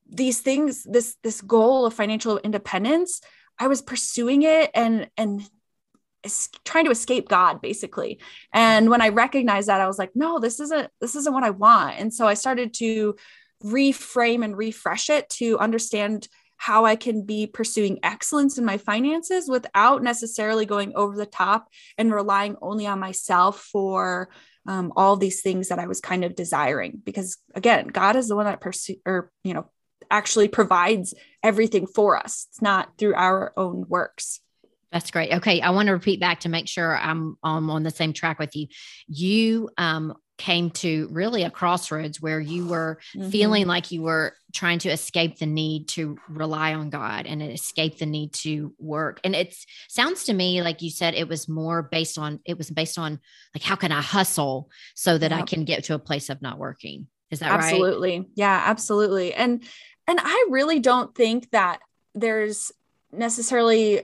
these 0.09 0.39
things 0.39 0.83
this 0.83 1.15
this 1.23 1.41
goal 1.41 1.85
of 1.85 1.93
financial 1.93 2.37
independence 2.39 3.21
I 3.59 3.67
was 3.67 3.81
pursuing 3.81 4.43
it 4.43 4.71
and 4.73 5.09
and 5.17 5.47
trying 6.65 6.85
to 6.85 6.91
escape 6.91 7.29
God 7.29 7.61
basically. 7.61 8.19
And 8.53 8.89
when 8.89 9.01
I 9.01 9.09
recognized 9.09 9.67
that, 9.69 9.81
I 9.81 9.87
was 9.87 9.99
like, 9.99 10.11
no, 10.15 10.39
this 10.39 10.59
isn't 10.59 10.89
this 11.01 11.15
isn't 11.15 11.33
what 11.33 11.43
I 11.43 11.51
want. 11.51 11.99
And 11.99 12.13
so 12.13 12.27
I 12.27 12.33
started 12.33 12.73
to 12.75 13.15
reframe 13.63 14.43
and 14.43 14.57
refresh 14.57 15.09
it 15.09 15.29
to 15.29 15.57
understand 15.59 16.27
how 16.57 16.85
I 16.85 16.95
can 16.95 17.23
be 17.23 17.45
pursuing 17.45 17.99
excellence 18.01 18.57
in 18.57 18.65
my 18.65 18.77
finances 18.77 19.47
without 19.47 20.01
necessarily 20.01 20.65
going 20.65 20.93
over 20.95 21.15
the 21.15 21.27
top 21.27 21.69
and 21.99 22.11
relying 22.11 22.55
only 22.61 22.87
on 22.87 22.99
myself 22.99 23.59
for 23.71 24.29
um, 24.65 24.91
all 24.95 25.17
these 25.17 25.41
things 25.41 25.69
that 25.69 25.79
I 25.79 25.85
was 25.85 26.01
kind 26.01 26.25
of 26.25 26.35
desiring. 26.35 26.99
Because 27.03 27.37
again, 27.53 27.87
God 27.87 28.15
is 28.15 28.27
the 28.27 28.35
one 28.35 28.45
that 28.45 28.59
pursue 28.59 28.95
or 29.05 29.31
you 29.43 29.53
know 29.53 29.69
actually 30.09 30.47
provides 30.47 31.13
everything 31.43 31.87
for 31.87 32.17
us. 32.17 32.47
It's 32.49 32.61
not 32.61 32.97
through 32.97 33.15
our 33.15 33.53
own 33.57 33.85
works. 33.87 34.41
That's 34.91 35.11
great. 35.11 35.33
Okay, 35.33 35.61
I 35.61 35.71
want 35.71 35.87
to 35.87 35.93
repeat 35.93 36.19
back 36.19 36.41
to 36.41 36.49
make 36.49 36.67
sure 36.67 36.97
I'm, 36.97 37.37
I'm 37.43 37.69
on 37.69 37.83
the 37.83 37.91
same 37.91 38.13
track 38.13 38.39
with 38.39 38.55
you. 38.55 38.67
You 39.07 39.69
um, 39.77 40.15
came 40.37 40.69
to 40.69 41.07
really 41.11 41.43
a 41.43 41.49
crossroads 41.49 42.21
where 42.21 42.39
you 42.39 42.65
were 42.65 42.99
mm-hmm. 43.15 43.29
feeling 43.29 43.67
like 43.67 43.91
you 43.91 44.03
were 44.03 44.33
trying 44.53 44.79
to 44.79 44.89
escape 44.89 45.39
the 45.39 45.45
need 45.45 45.87
to 45.89 46.17
rely 46.29 46.73
on 46.73 46.89
God 46.89 47.25
and 47.25 47.41
escape 47.41 47.97
the 47.97 48.05
need 48.05 48.33
to 48.33 48.73
work. 48.77 49.19
And 49.23 49.35
it 49.35 49.55
sounds 49.89 50.25
to 50.25 50.33
me 50.33 50.61
like 50.61 50.81
you 50.81 50.89
said 50.89 51.15
it 51.15 51.27
was 51.27 51.49
more 51.49 51.83
based 51.83 52.17
on 52.17 52.39
it 52.45 52.57
was 52.57 52.69
based 52.69 52.97
on 52.97 53.19
like 53.53 53.63
how 53.63 53.75
can 53.75 53.91
I 53.91 54.01
hustle 54.01 54.69
so 54.95 55.17
that 55.17 55.31
yep. 55.31 55.41
I 55.41 55.43
can 55.43 55.65
get 55.65 55.85
to 55.85 55.95
a 55.95 55.99
place 55.99 56.29
of 56.29 56.41
not 56.41 56.57
working. 56.59 57.07
Is 57.29 57.39
that 57.39 57.51
absolutely. 57.51 57.79
right? 57.79 57.87
Absolutely. 57.89 58.31
Yeah, 58.35 58.63
absolutely. 58.65 59.33
And 59.33 59.63
and 60.07 60.19
I 60.21 60.47
really 60.49 60.79
don't 60.79 61.13
think 61.13 61.51
that 61.51 61.79
there's 62.15 62.71
necessarily 63.11 64.01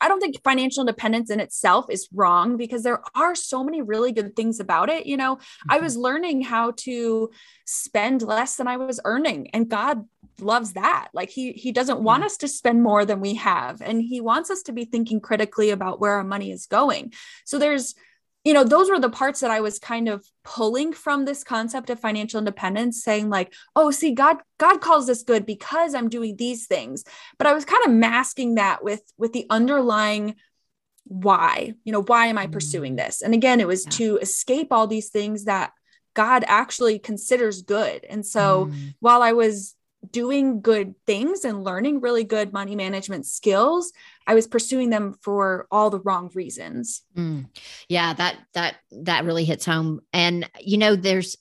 I 0.00 0.06
don't 0.06 0.20
think 0.20 0.40
financial 0.44 0.82
independence 0.82 1.28
in 1.28 1.40
itself 1.40 1.86
is 1.90 2.08
wrong 2.14 2.56
because 2.56 2.84
there 2.84 3.02
are 3.16 3.34
so 3.34 3.64
many 3.64 3.82
really 3.82 4.12
good 4.12 4.36
things 4.36 4.60
about 4.60 4.88
it. 4.88 5.06
You 5.06 5.16
know, 5.16 5.36
mm-hmm. 5.36 5.72
I 5.72 5.78
was 5.78 5.96
learning 5.96 6.42
how 6.42 6.72
to 6.78 7.30
spend 7.64 8.22
less 8.22 8.56
than 8.56 8.68
I 8.68 8.76
was 8.76 9.00
earning, 9.04 9.50
and 9.50 9.68
God 9.68 10.04
loves 10.40 10.74
that. 10.74 11.08
Like 11.12 11.30
he 11.30 11.52
he 11.52 11.72
doesn't 11.72 12.00
want 12.00 12.20
yeah. 12.20 12.26
us 12.26 12.36
to 12.38 12.48
spend 12.48 12.82
more 12.82 13.04
than 13.04 13.20
we 13.20 13.34
have, 13.34 13.82
and 13.82 14.00
he 14.00 14.20
wants 14.20 14.50
us 14.50 14.62
to 14.64 14.72
be 14.72 14.84
thinking 14.84 15.20
critically 15.20 15.70
about 15.70 16.00
where 16.00 16.12
our 16.12 16.24
money 16.24 16.52
is 16.52 16.66
going. 16.66 17.12
So 17.44 17.58
there's 17.58 17.94
you 18.44 18.52
know 18.54 18.64
those 18.64 18.88
were 18.88 19.00
the 19.00 19.10
parts 19.10 19.40
that 19.40 19.50
i 19.50 19.60
was 19.60 19.78
kind 19.78 20.08
of 20.08 20.24
pulling 20.44 20.92
from 20.92 21.24
this 21.24 21.44
concept 21.44 21.90
of 21.90 22.00
financial 22.00 22.38
independence 22.38 23.02
saying 23.02 23.28
like 23.28 23.52
oh 23.76 23.90
see 23.90 24.12
god 24.12 24.36
god 24.58 24.80
calls 24.80 25.06
this 25.06 25.22
good 25.22 25.44
because 25.44 25.94
i'm 25.94 26.08
doing 26.08 26.36
these 26.36 26.66
things 26.66 27.04
but 27.36 27.46
i 27.46 27.52
was 27.52 27.64
kind 27.64 27.84
of 27.84 27.92
masking 27.92 28.54
that 28.54 28.82
with 28.82 29.02
with 29.16 29.32
the 29.32 29.46
underlying 29.50 30.34
why 31.04 31.72
you 31.84 31.92
know 31.92 32.02
why 32.02 32.26
am 32.26 32.38
i 32.38 32.46
pursuing 32.46 32.94
mm. 32.94 32.98
this 32.98 33.22
and 33.22 33.34
again 33.34 33.60
it 33.60 33.66
was 33.66 33.84
yeah. 33.84 33.90
to 33.90 34.16
escape 34.18 34.72
all 34.72 34.86
these 34.86 35.08
things 35.08 35.44
that 35.44 35.72
god 36.14 36.44
actually 36.46 36.98
considers 36.98 37.62
good 37.62 38.04
and 38.08 38.24
so 38.24 38.66
mm. 38.66 38.94
while 39.00 39.22
i 39.22 39.32
was 39.32 39.74
doing 40.10 40.60
good 40.60 40.94
things 41.06 41.44
and 41.44 41.64
learning 41.64 42.00
really 42.00 42.24
good 42.24 42.52
money 42.52 42.76
management 42.76 43.26
skills 43.26 43.92
i 44.28 44.34
was 44.34 44.46
pursuing 44.46 44.90
them 44.90 45.14
for 45.22 45.66
all 45.70 45.90
the 45.90 46.00
wrong 46.00 46.30
reasons 46.34 47.02
mm. 47.16 47.44
yeah 47.88 48.12
that 48.12 48.36
that 48.54 48.76
that 49.02 49.24
really 49.24 49.44
hits 49.44 49.64
home 49.64 50.00
and 50.12 50.48
you 50.60 50.78
know 50.78 50.94
there's 50.94 51.36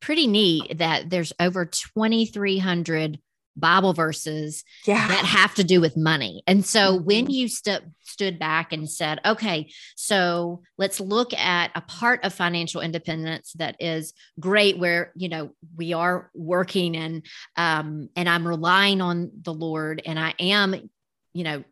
pretty 0.00 0.26
neat 0.26 0.78
that 0.78 1.10
there's 1.10 1.32
over 1.40 1.66
2300 1.66 3.18
Bible 3.58 3.92
verses 3.92 4.64
yeah. 4.86 5.08
that 5.08 5.24
have 5.24 5.54
to 5.56 5.64
do 5.64 5.80
with 5.80 5.96
money. 5.96 6.42
And 6.46 6.64
so 6.64 6.94
mm-hmm. 6.94 7.04
when 7.04 7.30
you 7.30 7.48
st- 7.48 7.82
stood 8.02 8.38
back 8.38 8.72
and 8.72 8.88
said, 8.88 9.20
okay, 9.24 9.70
so 9.96 10.62
let's 10.76 11.00
look 11.00 11.34
at 11.34 11.70
a 11.74 11.80
part 11.80 12.24
of 12.24 12.32
financial 12.32 12.80
independence 12.80 13.52
that 13.56 13.76
is 13.80 14.14
great, 14.38 14.78
where, 14.78 15.12
you 15.16 15.28
know, 15.28 15.50
we 15.76 15.92
are 15.92 16.30
working 16.34 16.96
and, 16.96 17.26
um, 17.56 18.08
and 18.16 18.28
I'm 18.28 18.46
relying 18.46 19.00
on 19.00 19.30
the 19.42 19.54
Lord 19.54 20.02
and 20.06 20.18
I 20.18 20.34
am, 20.38 20.90
you 21.32 21.44
know, 21.44 21.64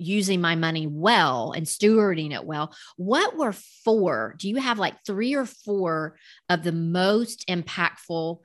using 0.00 0.40
my 0.40 0.54
money 0.54 0.86
well 0.86 1.52
and 1.52 1.66
stewarding 1.66 2.32
it 2.32 2.44
well. 2.44 2.74
What 2.96 3.36
were 3.36 3.52
four? 3.84 4.34
Do 4.38 4.48
you 4.48 4.56
have 4.56 4.78
like 4.78 5.04
three 5.06 5.34
or 5.34 5.46
four 5.46 6.16
of 6.48 6.62
the 6.62 6.72
most 6.72 7.46
impactful 7.48 8.38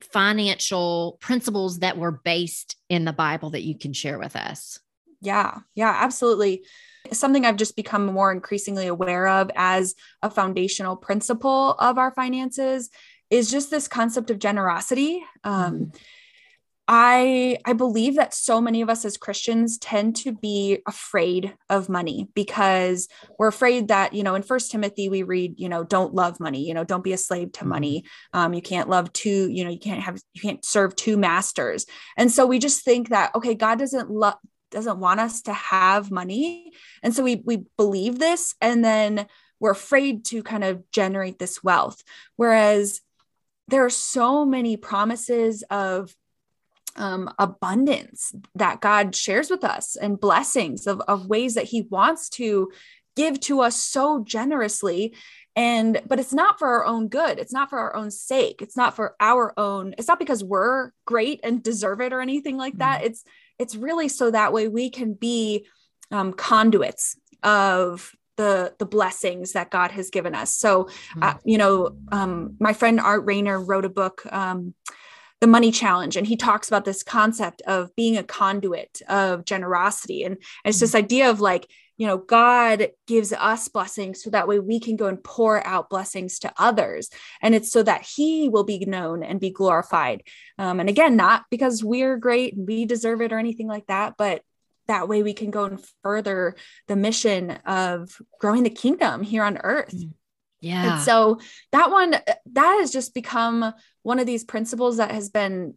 financial 0.00 1.18
principles 1.20 1.80
that 1.80 1.98
were 1.98 2.12
based 2.12 2.76
in 2.88 3.04
the 3.04 3.12
Bible 3.12 3.50
that 3.50 3.64
you 3.64 3.76
can 3.76 3.92
share 3.92 4.18
with 4.18 4.36
us? 4.36 4.78
Yeah, 5.20 5.58
yeah, 5.74 5.96
absolutely. 6.00 6.64
Something 7.12 7.44
I've 7.44 7.56
just 7.56 7.76
become 7.76 8.06
more 8.06 8.30
increasingly 8.30 8.86
aware 8.86 9.26
of 9.26 9.50
as 9.56 9.94
a 10.22 10.30
foundational 10.30 10.96
principle 10.96 11.72
of 11.72 11.98
our 11.98 12.12
finances 12.12 12.90
is 13.30 13.50
just 13.50 13.70
this 13.70 13.88
concept 13.88 14.30
of 14.30 14.38
generosity. 14.38 15.22
Um, 15.44 15.74
mm-hmm. 15.74 15.98
I 16.90 17.58
I 17.66 17.74
believe 17.74 18.16
that 18.16 18.32
so 18.32 18.62
many 18.62 18.80
of 18.80 18.88
us 18.88 19.04
as 19.04 19.18
Christians 19.18 19.76
tend 19.76 20.16
to 20.16 20.32
be 20.32 20.78
afraid 20.86 21.54
of 21.68 21.90
money 21.90 22.28
because 22.34 23.08
we're 23.38 23.48
afraid 23.48 23.88
that 23.88 24.14
you 24.14 24.22
know 24.22 24.34
in 24.34 24.42
First 24.42 24.70
Timothy 24.70 25.10
we 25.10 25.22
read 25.22 25.60
you 25.60 25.68
know 25.68 25.84
don't 25.84 26.14
love 26.14 26.40
money 26.40 26.66
you 26.66 26.72
know 26.72 26.84
don't 26.84 27.04
be 27.04 27.12
a 27.12 27.18
slave 27.18 27.52
to 27.52 27.66
money. 27.66 28.04
Mm-hmm. 28.34 28.40
um, 28.40 28.54
you 28.54 28.62
can't 28.62 28.88
love 28.88 29.12
two 29.12 29.50
you 29.50 29.64
know 29.64 29.70
you 29.70 29.78
can't 29.78 30.00
have 30.00 30.18
you 30.32 30.40
can't 30.40 30.64
serve 30.64 30.96
two 30.96 31.18
masters. 31.18 31.84
And 32.16 32.32
so 32.32 32.46
we 32.46 32.58
just 32.58 32.82
think 32.84 33.10
that 33.10 33.34
okay 33.34 33.54
God 33.54 33.78
doesn't 33.78 34.10
love 34.10 34.36
doesn't 34.70 34.98
want 34.98 35.20
us 35.20 35.42
to 35.42 35.52
have 35.52 36.10
money. 36.10 36.72
And 37.02 37.14
so 37.14 37.22
we 37.22 37.42
we 37.44 37.64
believe 37.76 38.18
this 38.18 38.54
and 38.62 38.82
then 38.82 39.26
we're 39.60 39.72
afraid 39.72 40.24
to 40.26 40.42
kind 40.42 40.64
of 40.64 40.90
generate 40.90 41.38
this 41.38 41.62
wealth. 41.62 42.02
Whereas 42.36 43.02
there 43.66 43.84
are 43.84 43.90
so 43.90 44.46
many 44.46 44.78
promises 44.78 45.62
of 45.70 46.14
um, 46.98 47.32
abundance 47.38 48.34
that 48.54 48.80
God 48.80 49.14
shares 49.14 49.50
with 49.50 49.64
us 49.64 49.96
and 49.96 50.20
blessings 50.20 50.86
of, 50.86 51.00
of 51.02 51.26
ways 51.26 51.54
that 51.54 51.64
He 51.64 51.82
wants 51.82 52.28
to 52.30 52.70
give 53.16 53.40
to 53.40 53.60
us 53.60 53.76
so 53.76 54.22
generously. 54.22 55.14
And, 55.56 56.00
but 56.06 56.20
it's 56.20 56.32
not 56.32 56.58
for 56.58 56.68
our 56.68 56.84
own 56.84 57.08
good. 57.08 57.38
It's 57.38 57.52
not 57.52 57.70
for 57.70 57.78
our 57.78 57.96
own 57.96 58.10
sake. 58.10 58.62
It's 58.62 58.76
not 58.76 58.94
for 58.94 59.16
our 59.18 59.52
own, 59.58 59.94
it's 59.98 60.06
not 60.06 60.20
because 60.20 60.44
we're 60.44 60.92
great 61.04 61.40
and 61.42 61.62
deserve 61.62 62.00
it 62.00 62.12
or 62.12 62.20
anything 62.20 62.56
like 62.56 62.78
that. 62.78 62.98
Mm-hmm. 62.98 63.06
It's, 63.06 63.24
it's 63.58 63.74
really 63.74 64.08
so 64.08 64.30
that 64.30 64.52
way 64.52 64.68
we 64.68 64.90
can 64.90 65.14
be 65.14 65.66
um, 66.10 66.32
conduits 66.32 67.16
of 67.42 68.12
the 68.36 68.72
the 68.78 68.86
blessings 68.86 69.52
that 69.52 69.70
God 69.70 69.90
has 69.90 70.10
given 70.10 70.34
us. 70.34 70.56
So, 70.56 70.84
mm-hmm. 70.84 71.22
uh, 71.22 71.34
you 71.44 71.58
know, 71.58 71.96
um, 72.10 72.56
my 72.60 72.72
friend 72.72 73.00
Art 73.00 73.26
Rainer 73.26 73.60
wrote 73.60 73.84
a 73.84 73.90
book 73.90 74.22
um, 74.30 74.74
the 75.40 75.46
money 75.46 75.70
challenge 75.70 76.16
and 76.16 76.26
he 76.26 76.36
talks 76.36 76.68
about 76.68 76.84
this 76.84 77.02
concept 77.02 77.62
of 77.62 77.94
being 77.94 78.16
a 78.16 78.22
conduit 78.22 79.02
of 79.08 79.44
generosity 79.44 80.24
and 80.24 80.38
it's 80.64 80.80
this 80.80 80.90
mm-hmm. 80.90 81.04
idea 81.04 81.30
of 81.30 81.40
like 81.40 81.70
you 81.96 82.06
know 82.06 82.18
god 82.18 82.90
gives 83.06 83.32
us 83.32 83.68
blessings 83.68 84.22
so 84.22 84.30
that 84.30 84.48
way 84.48 84.58
we 84.58 84.80
can 84.80 84.96
go 84.96 85.06
and 85.06 85.22
pour 85.22 85.64
out 85.66 85.90
blessings 85.90 86.38
to 86.38 86.52
others 86.56 87.08
and 87.40 87.54
it's 87.54 87.70
so 87.70 87.82
that 87.82 88.02
he 88.02 88.48
will 88.48 88.64
be 88.64 88.84
known 88.84 89.22
and 89.22 89.40
be 89.40 89.50
glorified 89.50 90.22
um, 90.58 90.80
and 90.80 90.88
again 90.88 91.16
not 91.16 91.44
because 91.50 91.84
we're 91.84 92.16
great 92.16 92.56
and 92.56 92.66
we 92.66 92.84
deserve 92.84 93.20
it 93.20 93.32
or 93.32 93.38
anything 93.38 93.68
like 93.68 93.86
that 93.86 94.14
but 94.18 94.42
that 94.88 95.06
way 95.06 95.22
we 95.22 95.34
can 95.34 95.50
go 95.50 95.64
and 95.66 95.84
further 96.02 96.56
the 96.88 96.96
mission 96.96 97.50
of 97.66 98.16
growing 98.40 98.62
the 98.62 98.70
kingdom 98.70 99.22
here 99.22 99.44
on 99.44 99.58
earth 99.58 99.94
mm. 99.94 100.10
Yeah 100.60 100.94
and 100.94 101.02
so 101.02 101.38
that 101.72 101.90
one 101.90 102.10
that 102.10 102.78
has 102.80 102.90
just 102.90 103.14
become 103.14 103.72
one 104.02 104.18
of 104.18 104.26
these 104.26 104.44
principles 104.44 104.96
that 104.96 105.10
has 105.10 105.28
been 105.28 105.74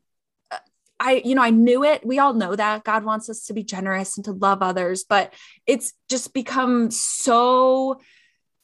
uh, 0.51 0.57
I, 0.99 1.21
you 1.25 1.33
know, 1.33 1.41
I 1.41 1.49
knew 1.49 1.83
it. 1.83 2.05
We 2.05 2.19
all 2.19 2.35
know 2.35 2.55
that 2.55 2.83
God 2.83 3.03
wants 3.03 3.27
us 3.27 3.45
to 3.45 3.53
be 3.53 3.63
generous 3.63 4.17
and 4.17 4.25
to 4.25 4.33
love 4.33 4.61
others, 4.61 5.03
but 5.03 5.33
it's 5.65 5.93
just 6.09 6.31
become 6.31 6.91
so 6.91 7.99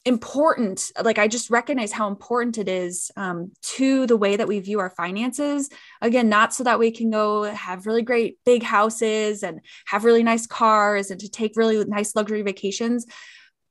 important. 0.06 0.90
Like, 1.04 1.18
I 1.20 1.28
just 1.28 1.50
recognize 1.50 1.92
how 1.92 2.08
important 2.08 2.58
it 2.58 2.70
is 2.70 3.12
um, 3.18 3.52
to 3.74 4.08
the 4.08 4.16
way 4.16 4.38
that 4.38 4.48
we 4.48 4.60
view 4.60 4.80
our 4.80 4.92
finances. 4.92 5.70
Again, 6.02 6.30
not 6.30 6.54
so 6.54 6.64
that 6.64 6.80
we 6.80 6.92
can 6.92 7.10
go 7.10 7.44
have 7.44 7.86
really 7.86 8.04
great 8.04 8.38
big 8.46 8.64
houses 8.64 9.44
and 9.44 9.60
have 9.86 10.06
really 10.06 10.24
nice 10.24 10.48
cars 10.48 11.12
and 11.12 11.20
to 11.20 11.30
take 11.30 11.58
really 11.58 11.84
nice 11.86 12.16
luxury 12.16 12.42
vacations, 12.42 13.06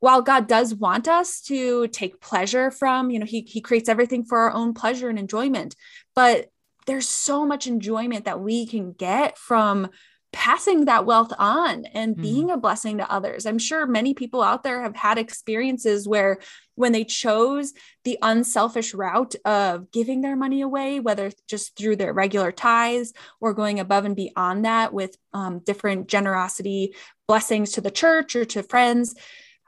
while 0.00 0.22
God 0.22 0.46
does 0.46 0.74
want 0.74 1.08
us 1.08 1.40
to 1.42 1.88
take 1.88 2.20
pleasure 2.20 2.70
from, 2.70 3.10
you 3.10 3.18
know, 3.18 3.26
he, 3.26 3.40
he 3.42 3.60
creates 3.60 3.88
everything 3.88 4.24
for 4.24 4.38
our 4.38 4.52
own 4.52 4.74
pleasure 4.74 5.08
and 5.08 5.18
enjoyment, 5.18 5.74
but 6.14 6.50
there's 6.86 7.08
so 7.08 7.44
much 7.44 7.66
enjoyment 7.66 8.26
that 8.26 8.40
we 8.40 8.66
can 8.66 8.92
get 8.92 9.36
from 9.38 9.88
passing 10.32 10.84
that 10.84 11.06
wealth 11.06 11.32
on 11.38 11.86
and 11.86 12.14
Mm. 12.16 12.20
being 12.20 12.50
a 12.50 12.58
blessing 12.58 12.98
to 12.98 13.10
others. 13.10 13.46
I'm 13.46 13.58
sure 13.58 13.86
many 13.86 14.12
people 14.12 14.42
out 14.42 14.62
there 14.62 14.82
have 14.82 14.94
had 14.94 15.16
experiences 15.16 16.06
where 16.06 16.38
when 16.74 16.92
they 16.92 17.04
chose 17.04 17.72
the 18.04 18.18
unselfish 18.20 18.92
route 18.92 19.34
of 19.46 19.90
giving 19.90 20.20
their 20.20 20.36
money 20.36 20.60
away, 20.60 21.00
whether 21.00 21.30
just 21.48 21.74
through 21.76 21.96
their 21.96 22.12
regular 22.12 22.52
tithes 22.52 23.14
or 23.40 23.54
going 23.54 23.80
above 23.80 24.04
and 24.04 24.14
beyond 24.14 24.66
that 24.66 24.92
with 24.92 25.16
um, 25.32 25.60
different 25.60 26.06
generosity 26.06 26.94
blessings 27.26 27.72
to 27.72 27.80
the 27.80 27.90
church 27.90 28.36
or 28.36 28.44
to 28.44 28.62
friends, 28.62 29.14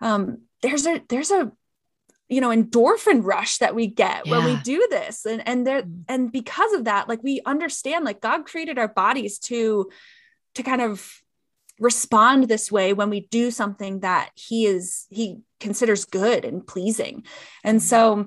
um, 0.01 0.43
there's 0.63 0.87
a 0.87 1.01
there's 1.09 1.31
a 1.31 1.51
you 2.29 2.41
know 2.41 2.51
endorphin 2.51 3.25
rush 3.25 3.59
that 3.59 3.75
we 3.75 3.87
get 3.87 4.27
when 4.27 4.45
we 4.45 4.57
do 4.57 4.87
this 4.91 5.25
and 5.25 5.47
and 5.49 5.67
there 5.67 5.83
Mm. 5.83 6.05
and 6.09 6.33
because 6.33 6.73
of 6.75 6.85
that 6.85 7.09
like 7.09 7.23
we 7.23 7.41
understand 7.47 8.05
like 8.05 8.21
god 8.21 8.45
created 8.45 8.79
our 8.79 8.89
bodies 8.89 9.39
to 9.41 9.89
to 10.55 10.63
kind 10.63 10.83
of 10.83 11.11
respond 11.81 12.45
this 12.49 12.71
way 12.73 12.93
when 12.93 13.09
we 13.09 13.21
do 13.31 13.51
something 13.51 14.01
that 14.01 14.31
he 14.35 14.67
is 14.67 15.07
he 15.11 15.39
considers 15.61 16.05
good 16.05 16.45
and 16.45 16.67
pleasing 16.67 17.25
and 17.65 17.81
so 17.83 18.27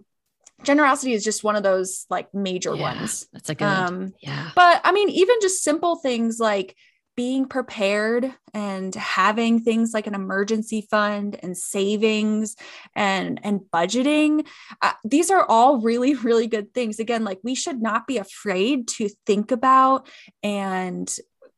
generosity 0.64 1.14
is 1.14 1.24
just 1.24 1.44
one 1.44 1.56
of 1.56 1.64
those 1.64 2.06
like 2.10 2.34
major 2.34 2.74
Yeah, 2.76 2.82
ones 2.82 3.28
That's 3.34 3.50
a 3.50 3.56
good. 3.56 3.66
um 3.68 4.14
yeah. 4.22 4.52
but 4.56 4.80
I 4.84 4.92
mean, 4.94 5.10
even 5.10 5.36
just 5.42 5.64
simple 5.64 5.96
things 5.98 6.40
like 6.40 6.76
being 7.16 7.46
prepared 7.46 8.34
and 8.54 8.96
having 8.96 9.60
things 9.60 9.94
like 9.94 10.08
an 10.08 10.16
emergency 10.16 10.88
fund 10.90 11.38
and 11.44 11.58
savings 11.58 12.56
and 12.96 13.40
and 13.44 13.62
budgeting 13.74 14.48
uh, 14.82 14.94
these 15.04 15.30
are 15.30 15.46
all 15.48 15.82
really 15.82 16.14
really 16.30 16.48
good 16.48 16.74
things. 16.74 17.00
Again 17.00 17.24
like 17.24 17.40
we 17.44 17.56
should 17.56 17.82
not 17.82 18.08
be 18.08 18.18
afraid 18.18 18.88
to 18.90 19.10
think 19.26 19.52
about 19.52 20.08
and 20.44 21.14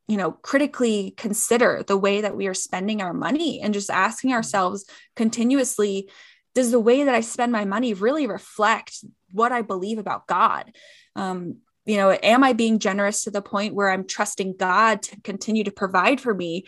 you 0.08 0.16
know 0.16 0.32
critically 0.32 1.14
consider 1.16 1.82
the 1.86 1.96
way 1.96 2.20
that 2.20 2.36
we 2.36 2.46
are 2.46 2.54
spending 2.54 3.00
our 3.00 3.14
money 3.14 3.60
and 3.60 3.72
just 3.72 3.90
asking 3.90 4.32
ourselves 4.32 4.84
continuously 5.16 6.10
does 6.54 6.70
the 6.70 6.80
way 6.80 7.04
that 7.04 7.14
i 7.14 7.20
spend 7.20 7.50
my 7.50 7.64
money 7.64 7.94
really 7.94 8.26
reflect 8.26 9.02
what 9.32 9.50
i 9.50 9.62
believe 9.62 9.98
about 9.98 10.26
god? 10.26 10.72
Um, 11.16 11.58
you 11.84 11.96
know 11.96 12.16
am 12.22 12.44
i 12.44 12.52
being 12.52 12.78
generous 12.78 13.24
to 13.24 13.30
the 13.30 13.42
point 13.42 13.74
where 13.74 13.90
i'm 13.90 14.06
trusting 14.06 14.56
god 14.56 15.02
to 15.02 15.20
continue 15.22 15.64
to 15.64 15.70
provide 15.70 16.20
for 16.20 16.34
me? 16.34 16.64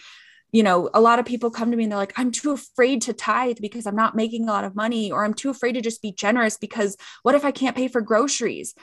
You 0.52 0.62
know 0.62 0.88
a 0.94 1.00
lot 1.00 1.18
of 1.18 1.26
people 1.26 1.50
come 1.50 1.70
to 1.70 1.76
me 1.76 1.84
and 1.84 1.92
they're 1.92 1.98
like 1.98 2.14
i'm 2.16 2.30
too 2.30 2.52
afraid 2.52 3.02
to 3.02 3.12
tithe 3.12 3.58
because 3.60 3.86
i'm 3.86 3.96
not 3.96 4.14
making 4.14 4.44
a 4.44 4.52
lot 4.52 4.64
of 4.64 4.74
money 4.74 5.10
or 5.10 5.24
i'm 5.24 5.34
too 5.34 5.50
afraid 5.50 5.72
to 5.72 5.80
just 5.80 6.00
be 6.00 6.12
generous 6.12 6.56
because 6.56 6.96
what 7.22 7.34
if 7.34 7.44
i 7.44 7.50
can't 7.50 7.76
pay 7.76 7.88
for 7.88 8.00
groceries? 8.00 8.74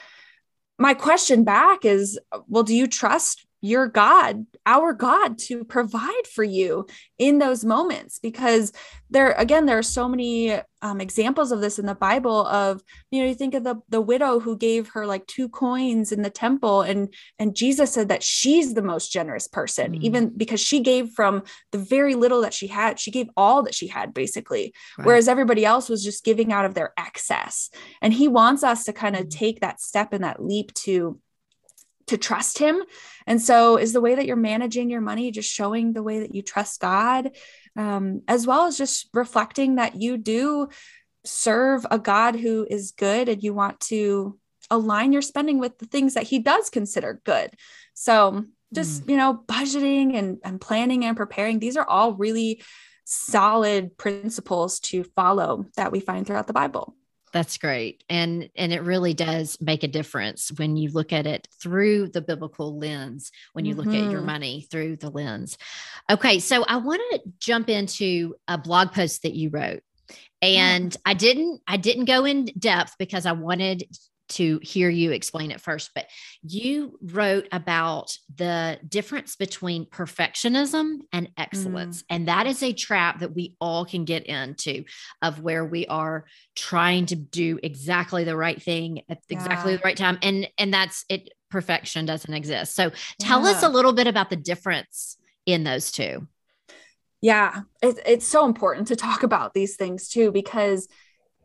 My 0.78 0.94
question 0.94 1.44
back 1.44 1.84
is 1.84 2.18
well 2.48 2.62
do 2.62 2.74
you 2.74 2.86
trust 2.86 3.46
your 3.64 3.86
god 3.88 4.44
our 4.66 4.92
god 4.92 5.38
to 5.38 5.64
provide 5.64 6.26
for 6.34 6.44
you 6.44 6.86
in 7.18 7.38
those 7.38 7.64
moments 7.64 8.18
because 8.18 8.72
there 9.08 9.32
again 9.38 9.64
there 9.64 9.78
are 9.78 9.82
so 9.82 10.06
many 10.06 10.60
um, 10.82 11.00
examples 11.00 11.50
of 11.50 11.62
this 11.62 11.78
in 11.78 11.86
the 11.86 11.94
bible 11.94 12.46
of 12.46 12.82
you 13.10 13.22
know 13.22 13.26
you 13.28 13.34
think 13.34 13.54
of 13.54 13.64
the 13.64 13.76
the 13.88 14.02
widow 14.02 14.38
who 14.38 14.54
gave 14.58 14.88
her 14.90 15.06
like 15.06 15.26
two 15.26 15.48
coins 15.48 16.12
in 16.12 16.20
the 16.20 16.28
temple 16.28 16.82
and 16.82 17.14
and 17.38 17.56
jesus 17.56 17.90
said 17.92 18.08
that 18.10 18.22
she's 18.22 18.74
the 18.74 18.82
most 18.82 19.10
generous 19.10 19.48
person 19.48 19.92
Mm. 19.94 20.02
even 20.02 20.28
because 20.36 20.60
she 20.60 20.80
gave 20.80 21.10
from 21.10 21.42
the 21.72 21.78
very 21.78 22.14
little 22.14 22.42
that 22.42 22.52
she 22.52 22.66
had 22.66 23.00
she 23.00 23.10
gave 23.10 23.28
all 23.36 23.62
that 23.62 23.74
she 23.74 23.86
had 23.86 24.12
basically 24.12 24.74
Right. 24.98 25.06
whereas 25.06 25.26
everybody 25.28 25.64
else 25.64 25.88
was 25.88 26.04
just 26.04 26.22
giving 26.24 26.52
out 26.52 26.66
of 26.66 26.74
their 26.74 26.92
excess 26.98 27.70
and 28.02 28.12
he 28.12 28.28
wants 28.28 28.62
us 28.62 28.84
to 28.84 28.92
kind 28.92 29.16
of 29.16 29.24
Mhm. 29.26 29.30
take 29.30 29.60
that 29.60 29.80
step 29.80 30.12
and 30.12 30.22
that 30.24 30.42
leap 30.42 30.74
to 30.84 31.18
to 32.06 32.18
trust 32.18 32.58
him. 32.58 32.82
And 33.26 33.40
so 33.40 33.76
is 33.76 33.92
the 33.92 34.00
way 34.00 34.14
that 34.14 34.26
you're 34.26 34.36
managing 34.36 34.90
your 34.90 35.00
money 35.00 35.30
just 35.30 35.50
showing 35.50 35.92
the 35.92 36.02
way 36.02 36.20
that 36.20 36.34
you 36.34 36.42
trust 36.42 36.80
god 36.80 37.30
um, 37.76 38.22
as 38.28 38.46
well 38.46 38.66
as 38.66 38.78
just 38.78 39.08
reflecting 39.12 39.76
that 39.76 40.00
you 40.00 40.16
do 40.16 40.68
serve 41.24 41.86
a 41.90 41.98
god 41.98 42.36
who 42.36 42.66
is 42.68 42.92
good 42.92 43.28
and 43.28 43.42
you 43.42 43.54
want 43.54 43.80
to 43.80 44.38
align 44.70 45.12
your 45.12 45.22
spending 45.22 45.58
with 45.58 45.78
the 45.78 45.86
things 45.86 46.14
that 46.14 46.24
he 46.24 46.38
does 46.38 46.70
consider 46.70 47.20
good. 47.24 47.50
So 47.94 48.44
just 48.74 49.08
you 49.08 49.16
know 49.16 49.42
budgeting 49.46 50.16
and, 50.16 50.38
and 50.44 50.60
planning 50.60 51.04
and 51.04 51.16
preparing 51.16 51.58
these 51.58 51.76
are 51.76 51.88
all 51.88 52.14
really 52.14 52.62
solid 53.04 53.96
principles 53.96 54.80
to 54.80 55.04
follow 55.04 55.66
that 55.76 55.92
we 55.92 56.00
find 56.00 56.26
throughout 56.26 56.46
the 56.46 56.52
bible 56.52 56.96
That's 57.34 57.58
great. 57.58 58.04
And 58.08 58.48
and 58.54 58.72
it 58.72 58.82
really 58.82 59.12
does 59.12 59.60
make 59.60 59.82
a 59.82 59.88
difference 59.88 60.52
when 60.56 60.76
you 60.76 60.90
look 60.92 61.12
at 61.12 61.26
it 61.26 61.48
through 61.60 62.10
the 62.10 62.22
biblical 62.22 62.78
lens, 62.78 63.32
when 63.54 63.64
you 63.64 63.74
look 63.74 63.92
at 63.92 64.04
your 64.04 64.22
Mhm. 64.22 64.26
money 64.26 64.68
through 64.70 64.96
the 64.98 65.10
lens. 65.10 65.58
Okay, 66.08 66.38
so 66.38 66.64
I 66.64 66.76
want 66.76 67.02
to 67.10 67.22
jump 67.40 67.68
into 67.68 68.36
a 68.46 68.56
blog 68.56 68.92
post 68.92 69.22
that 69.22 69.34
you 69.34 69.50
wrote. 69.50 69.82
And 70.42 70.96
I 71.04 71.14
didn't 71.14 71.60
I 71.66 71.76
didn't 71.76 72.04
go 72.04 72.24
in 72.24 72.46
depth 72.56 72.94
because 73.00 73.26
I 73.26 73.32
wanted 73.32 73.84
to 74.34 74.60
hear 74.62 74.88
you 74.88 75.10
explain 75.10 75.50
it 75.50 75.60
first, 75.60 75.90
but 75.94 76.06
you 76.42 76.98
wrote 77.02 77.48
about 77.50 78.16
the 78.34 78.78
difference 78.88 79.36
between 79.36 79.86
perfectionism 79.86 80.98
and 81.12 81.30
excellence. 81.36 82.02
Mm. 82.02 82.06
And 82.10 82.28
that 82.28 82.46
is 82.46 82.62
a 82.62 82.72
trap 82.72 83.20
that 83.20 83.34
we 83.34 83.56
all 83.60 83.84
can 83.84 84.04
get 84.04 84.26
into 84.26 84.84
of 85.22 85.40
where 85.40 85.64
we 85.64 85.86
are 85.86 86.24
trying 86.54 87.06
to 87.06 87.16
do 87.16 87.58
exactly 87.62 88.24
the 88.24 88.36
right 88.36 88.62
thing 88.62 89.02
at 89.08 89.18
exactly 89.28 89.76
the 89.76 89.82
right 89.84 89.96
time. 89.96 90.18
And 90.22 90.48
and 90.58 90.72
that's 90.72 91.04
it 91.08 91.30
perfection 91.50 92.06
doesn't 92.06 92.34
exist. 92.34 92.74
So 92.74 92.90
tell 93.20 93.46
us 93.46 93.62
a 93.62 93.68
little 93.68 93.92
bit 93.92 94.06
about 94.06 94.30
the 94.30 94.36
difference 94.36 95.16
in 95.46 95.64
those 95.64 95.92
two. 95.92 96.26
Yeah, 97.20 97.60
it, 97.80 97.98
it's 98.04 98.26
so 98.26 98.44
important 98.44 98.88
to 98.88 98.96
talk 98.96 99.22
about 99.22 99.54
these 99.54 99.76
things 99.76 100.08
too, 100.08 100.30
because 100.30 100.88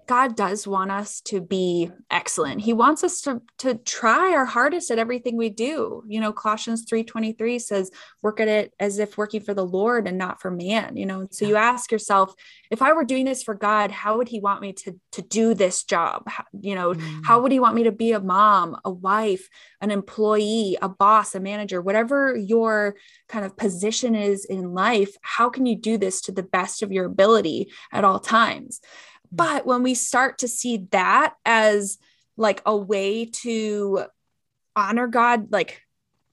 God 0.10 0.36
does 0.36 0.66
want 0.66 0.90
us 0.90 1.22
to 1.26 1.40
be 1.40 1.92
excellent. 2.10 2.62
He 2.62 2.74
wants 2.74 3.04
us 3.04 3.22
to, 3.22 3.44
to 3.60 3.76
try 3.76 4.34
our 4.34 4.44
hardest 4.44 4.90
at 4.90 4.98
everything 4.98 5.38
we 5.38 5.50
do. 5.50 6.04
You 6.08 6.20
know, 6.20 6.34
Colossians 6.34 6.84
3.23 6.88 7.62
says, 7.62 7.92
work 8.24 8.40
at 8.40 8.48
it 8.48 8.74
as 8.80 8.98
if 8.98 9.20
working 9.20 9.42
for 9.42 9.54
the 9.54 9.64
Lord 9.64 10.08
and 10.08 10.18
not 10.18 10.42
for 10.42 10.50
man. 10.50 10.98
You 10.98 11.06
know, 11.06 11.28
so 11.30 11.46
you 11.46 11.58
ask 11.58 11.92
yourself, 11.92 12.34
if 12.72 12.82
I 12.82 12.94
were 12.94 13.04
doing 13.04 13.26
this 13.26 13.44
for 13.44 13.54
God, 13.54 13.92
how 13.92 14.18
would 14.18 14.28
he 14.30 14.40
want 14.40 14.62
me 14.62 14.74
to, 14.74 15.00
to 15.12 15.22
do 15.22 15.54
this 15.54 15.84
job? 15.84 16.24
How, 16.26 16.46
you 16.60 16.74
know, 16.74 16.96
Mm. 16.96 17.22
how 17.24 17.42
would 17.42 17.52
he 17.52 17.60
want 17.60 17.76
me 17.76 17.84
to 17.84 17.92
be 17.92 18.14
a 18.14 18.20
mom, 18.20 18.76
a 18.84 18.90
wife, 18.90 19.48
an 19.80 19.92
employee, 19.92 20.76
a 20.82 20.90
boss, 20.90 21.36
a 21.36 21.40
manager, 21.40 21.84
whatever 21.84 22.36
your 22.36 22.96
kind 23.28 23.46
of 23.46 23.56
position 23.56 24.16
is 24.16 24.44
in 24.44 24.74
life? 24.74 25.16
How 25.22 25.52
can 25.52 25.68
you 25.68 25.76
do 25.76 26.00
this 26.00 26.20
to 26.22 26.32
the 26.32 26.42
best 26.42 26.82
of 26.82 26.92
your 26.92 27.06
ability 27.06 27.72
at 27.94 28.04
all 28.04 28.20
times? 28.20 28.82
But 29.32 29.66
when 29.66 29.84
we 29.84 29.94
start 29.94 30.40
to 30.40 30.48
see 30.48 30.88
that 30.92 31.36
as 31.46 31.98
like 32.38 32.62
a 32.66 32.76
way 32.76 33.26
to 33.26 34.06
honor 34.76 35.08
God, 35.08 35.52
like 35.52 35.82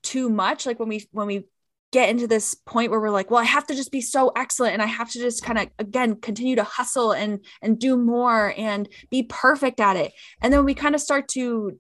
too 0.03 0.29
much, 0.31 0.67
like 0.67 0.79
when 0.79 0.89
we, 0.89 1.07
when 1.13 1.27
we, 1.27 1.45
get 1.93 2.09
into 2.11 2.27
this 2.27 2.53
point 2.55 2.91
where 2.91 3.01
we're 3.01 3.11
like 3.11 3.31
well 3.31 3.41
i 3.41 3.45
have 3.45 3.67
to 3.67 3.75
just 3.75 3.93
be 3.93 4.01
so 4.01 4.33
excellent 4.37 4.73
and 4.75 4.83
i 4.83 4.87
have 4.87 5.11
to 5.11 5.21
just 5.21 5.43
kind 5.43 5.59
of 5.59 5.69
again 5.79 6.17
continue 6.17 6.57
to 6.57 6.65
hustle 6.65 7.13
and 7.13 7.45
and 7.63 7.79
do 7.79 7.97
more 7.97 8.53
and 8.59 8.89
be 9.09 9.23
perfect 9.23 9.81
at 9.81 9.97
it 9.97 10.13
and 10.43 10.53
then 10.53 10.65
we 10.65 10.75
kind 10.75 10.95
of 10.95 11.01
start 11.01 11.29
to 11.29 11.79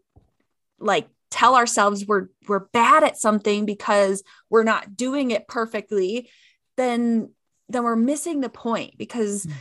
like 0.78 1.08
tell 1.30 1.54
ourselves 1.56 2.06
we're 2.06 2.28
we're 2.46 2.66
bad 2.72 3.02
at 3.02 3.18
something 3.18 3.66
because 3.66 4.22
we're 4.48 4.62
not 4.62 4.96
doing 4.96 5.32
it 5.32 5.48
perfectly 5.48 6.30
then 6.76 7.30
then 7.68 7.82
we're 7.82 7.96
missing 7.96 8.40
the 8.40 8.48
point 8.48 8.96
because 8.96 9.44
Mm. 9.44 9.52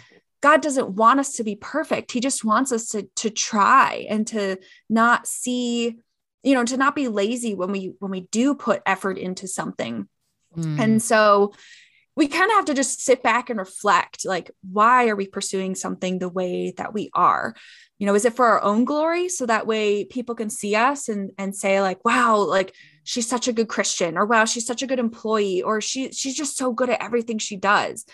God 0.46 0.62
doesn't 0.62 0.92
want 0.92 1.20
us 1.20 1.38
to 1.38 1.44
be 1.44 1.56
perfect. 1.56 2.12
He 2.12 2.20
just 2.20 2.46
wants 2.46 2.72
us 2.72 2.90
to 2.90 3.10
to 3.16 3.32
try 3.32 4.06
and 4.08 4.28
to 4.28 4.60
not 4.88 5.26
see 5.26 5.98
you 6.44 6.54
know 6.54 6.64
to 6.64 6.78
not 6.78 6.94
be 6.94 7.08
lazy 7.08 7.56
when 7.56 7.72
we 7.72 7.96
when 7.98 8.12
we 8.12 8.28
do 8.30 8.54
put 8.54 8.84
effort 8.86 9.18
into 9.18 9.48
something. 9.48 10.08
Mm. 10.56 10.80
And 10.80 11.02
so 11.02 11.54
we 12.16 12.28
kind 12.28 12.52
of 12.52 12.58
have 12.58 12.66
to 12.66 12.76
just 12.76 13.02
sit 13.02 13.24
back 13.24 13.50
and 13.50 13.58
reflect 13.58 14.24
like 14.24 14.52
why 14.72 15.08
are 15.08 15.16
we 15.16 15.26
pursuing 15.26 15.74
something 15.74 16.20
the 16.20 16.30
way 16.30 16.76
that 16.78 16.94
we 16.94 17.10
are? 17.16 17.56
You 17.98 18.06
know, 18.06 18.14
is 18.14 18.26
it 18.26 18.36
for 18.36 18.46
our 18.46 18.62
own 18.62 18.86
glory 18.86 19.30
so 19.30 19.48
that 19.48 19.66
way 19.66 20.06
people 20.06 20.36
can 20.36 20.52
see 20.52 20.76
us 20.76 21.10
and 21.10 21.32
and 21.40 21.56
say 21.56 21.82
like 21.82 22.06
wow, 22.06 22.38
like 22.38 22.76
she's 23.04 23.28
such 23.28 23.48
a 23.48 23.54
good 23.54 23.68
Christian 23.68 24.16
or 24.16 24.28
wow, 24.28 24.46
she's 24.46 24.68
such 24.68 24.84
a 24.84 24.88
good 24.88 25.00
employee 25.00 25.64
or 25.64 25.82
she 25.82 26.12
she's 26.12 26.38
just 26.38 26.56
so 26.56 26.72
good 26.72 26.92
at 26.92 27.02
everything 27.02 27.40
she 27.40 27.58
does. 27.58 28.06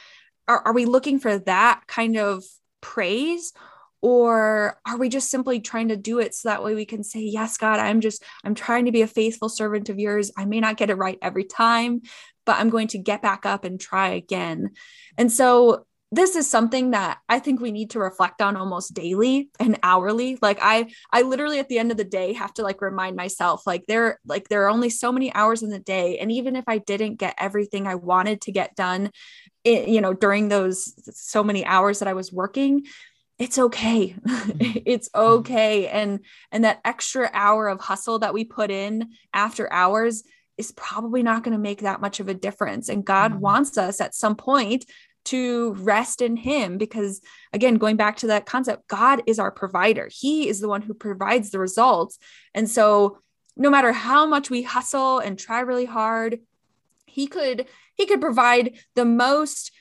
Are 0.51 0.67
are 0.67 0.73
we 0.73 0.83
looking 0.83 1.17
for 1.17 1.37
that 1.39 1.83
kind 1.87 2.17
of 2.17 2.43
praise? 2.81 3.53
Or 4.01 4.79
are 4.85 4.97
we 4.97 5.07
just 5.09 5.29
simply 5.29 5.61
trying 5.61 5.89
to 5.89 5.95
do 5.95 6.19
it 6.19 6.35
so 6.35 6.49
that 6.49 6.63
way 6.63 6.73
we 6.73 6.85
can 6.85 7.03
say 7.03 7.19
yes 7.19 7.57
god 7.57 7.79
i'm 7.79 8.01
just 8.01 8.23
i'm 8.43 8.55
trying 8.55 8.85
to 8.85 8.91
be 8.91 9.03
a 9.03 9.07
faithful 9.07 9.47
servant 9.47 9.89
of 9.89 9.99
yours. 9.99 10.31
I 10.35 10.45
may 10.45 10.59
not 10.59 10.77
get 10.77 10.89
it 10.89 10.95
right 10.95 11.19
every 11.21 11.43
time 11.43 12.01
but 12.45 12.57
i'm 12.57 12.71
going 12.71 12.87
to 12.89 12.97
get 12.97 13.21
back 13.21 13.45
up 13.45 13.63
and 13.63 13.79
try 13.79 14.09
again. 14.09 14.71
And 15.17 15.31
so 15.31 15.85
this 16.13 16.35
is 16.35 16.49
something 16.49 16.91
that 16.91 17.19
I 17.29 17.39
think 17.39 17.61
we 17.61 17.71
need 17.71 17.91
to 17.91 17.99
reflect 17.99 18.41
on 18.41 18.57
almost 18.57 18.93
daily 18.93 19.49
and 19.59 19.79
hourly. 19.81 20.37
Like 20.41 20.59
I 20.61 20.91
I 21.11 21.21
literally 21.21 21.59
at 21.59 21.69
the 21.69 21.79
end 21.79 21.91
of 21.91 21.97
the 21.97 22.03
day 22.03 22.33
have 22.33 22.53
to 22.55 22.63
like 22.63 22.81
remind 22.81 23.15
myself 23.15 23.65
like 23.65 23.85
there 23.87 24.19
like 24.25 24.49
there 24.49 24.65
are 24.65 24.69
only 24.69 24.89
so 24.89 25.11
many 25.11 25.33
hours 25.33 25.63
in 25.63 25.69
the 25.69 25.79
day 25.79 26.19
and 26.19 26.31
even 26.31 26.57
if 26.57 26.65
I 26.67 26.79
didn't 26.79 27.15
get 27.15 27.35
everything 27.37 27.87
I 27.87 27.95
wanted 27.95 28.41
to 28.41 28.51
get 28.51 28.75
done 28.75 29.11
it, 29.63 29.87
you 29.87 30.01
know 30.01 30.13
during 30.13 30.49
those 30.49 30.93
so 31.17 31.43
many 31.43 31.65
hours 31.65 31.99
that 31.99 32.09
I 32.09 32.13
was 32.13 32.31
working 32.31 32.85
it's 33.39 33.57
okay. 33.57 34.09
Mm-hmm. 34.09 34.79
it's 34.85 35.09
okay 35.15 35.87
and 35.87 36.19
and 36.51 36.65
that 36.65 36.81
extra 36.83 37.29
hour 37.31 37.69
of 37.69 37.79
hustle 37.79 38.19
that 38.19 38.33
we 38.33 38.43
put 38.43 38.69
in 38.69 39.11
after 39.33 39.71
hours 39.71 40.23
is 40.57 40.73
probably 40.73 41.23
not 41.23 41.43
going 41.43 41.53
to 41.53 41.61
make 41.61 41.81
that 41.81 42.01
much 42.01 42.19
of 42.19 42.27
a 42.27 42.33
difference 42.33 42.89
and 42.89 43.05
God 43.05 43.31
mm-hmm. 43.31 43.39
wants 43.41 43.77
us 43.77 44.01
at 44.01 44.13
some 44.13 44.35
point 44.35 44.85
to 45.25 45.73
rest 45.73 46.21
in 46.21 46.35
him 46.35 46.77
because 46.77 47.21
again 47.53 47.75
going 47.75 47.95
back 47.95 48.17
to 48.17 48.27
that 48.27 48.45
concept 48.45 48.87
god 48.87 49.21
is 49.27 49.39
our 49.39 49.51
provider. 49.51 50.09
He 50.11 50.47
is 50.47 50.59
the 50.59 50.67
one 50.67 50.81
who 50.81 50.93
provides 50.93 51.51
the 51.51 51.59
results. 51.59 52.17
And 52.53 52.69
so 52.69 53.19
no 53.55 53.69
matter 53.69 53.91
how 53.91 54.25
much 54.25 54.49
we 54.49 54.61
hustle 54.61 55.19
and 55.19 55.37
try 55.37 55.59
really 55.59 55.85
hard 55.85 56.39
he 57.05 57.27
could 57.27 57.67
he 57.95 58.05
could 58.05 58.21
provide 58.21 58.79
the 58.95 59.05
most 59.05 59.71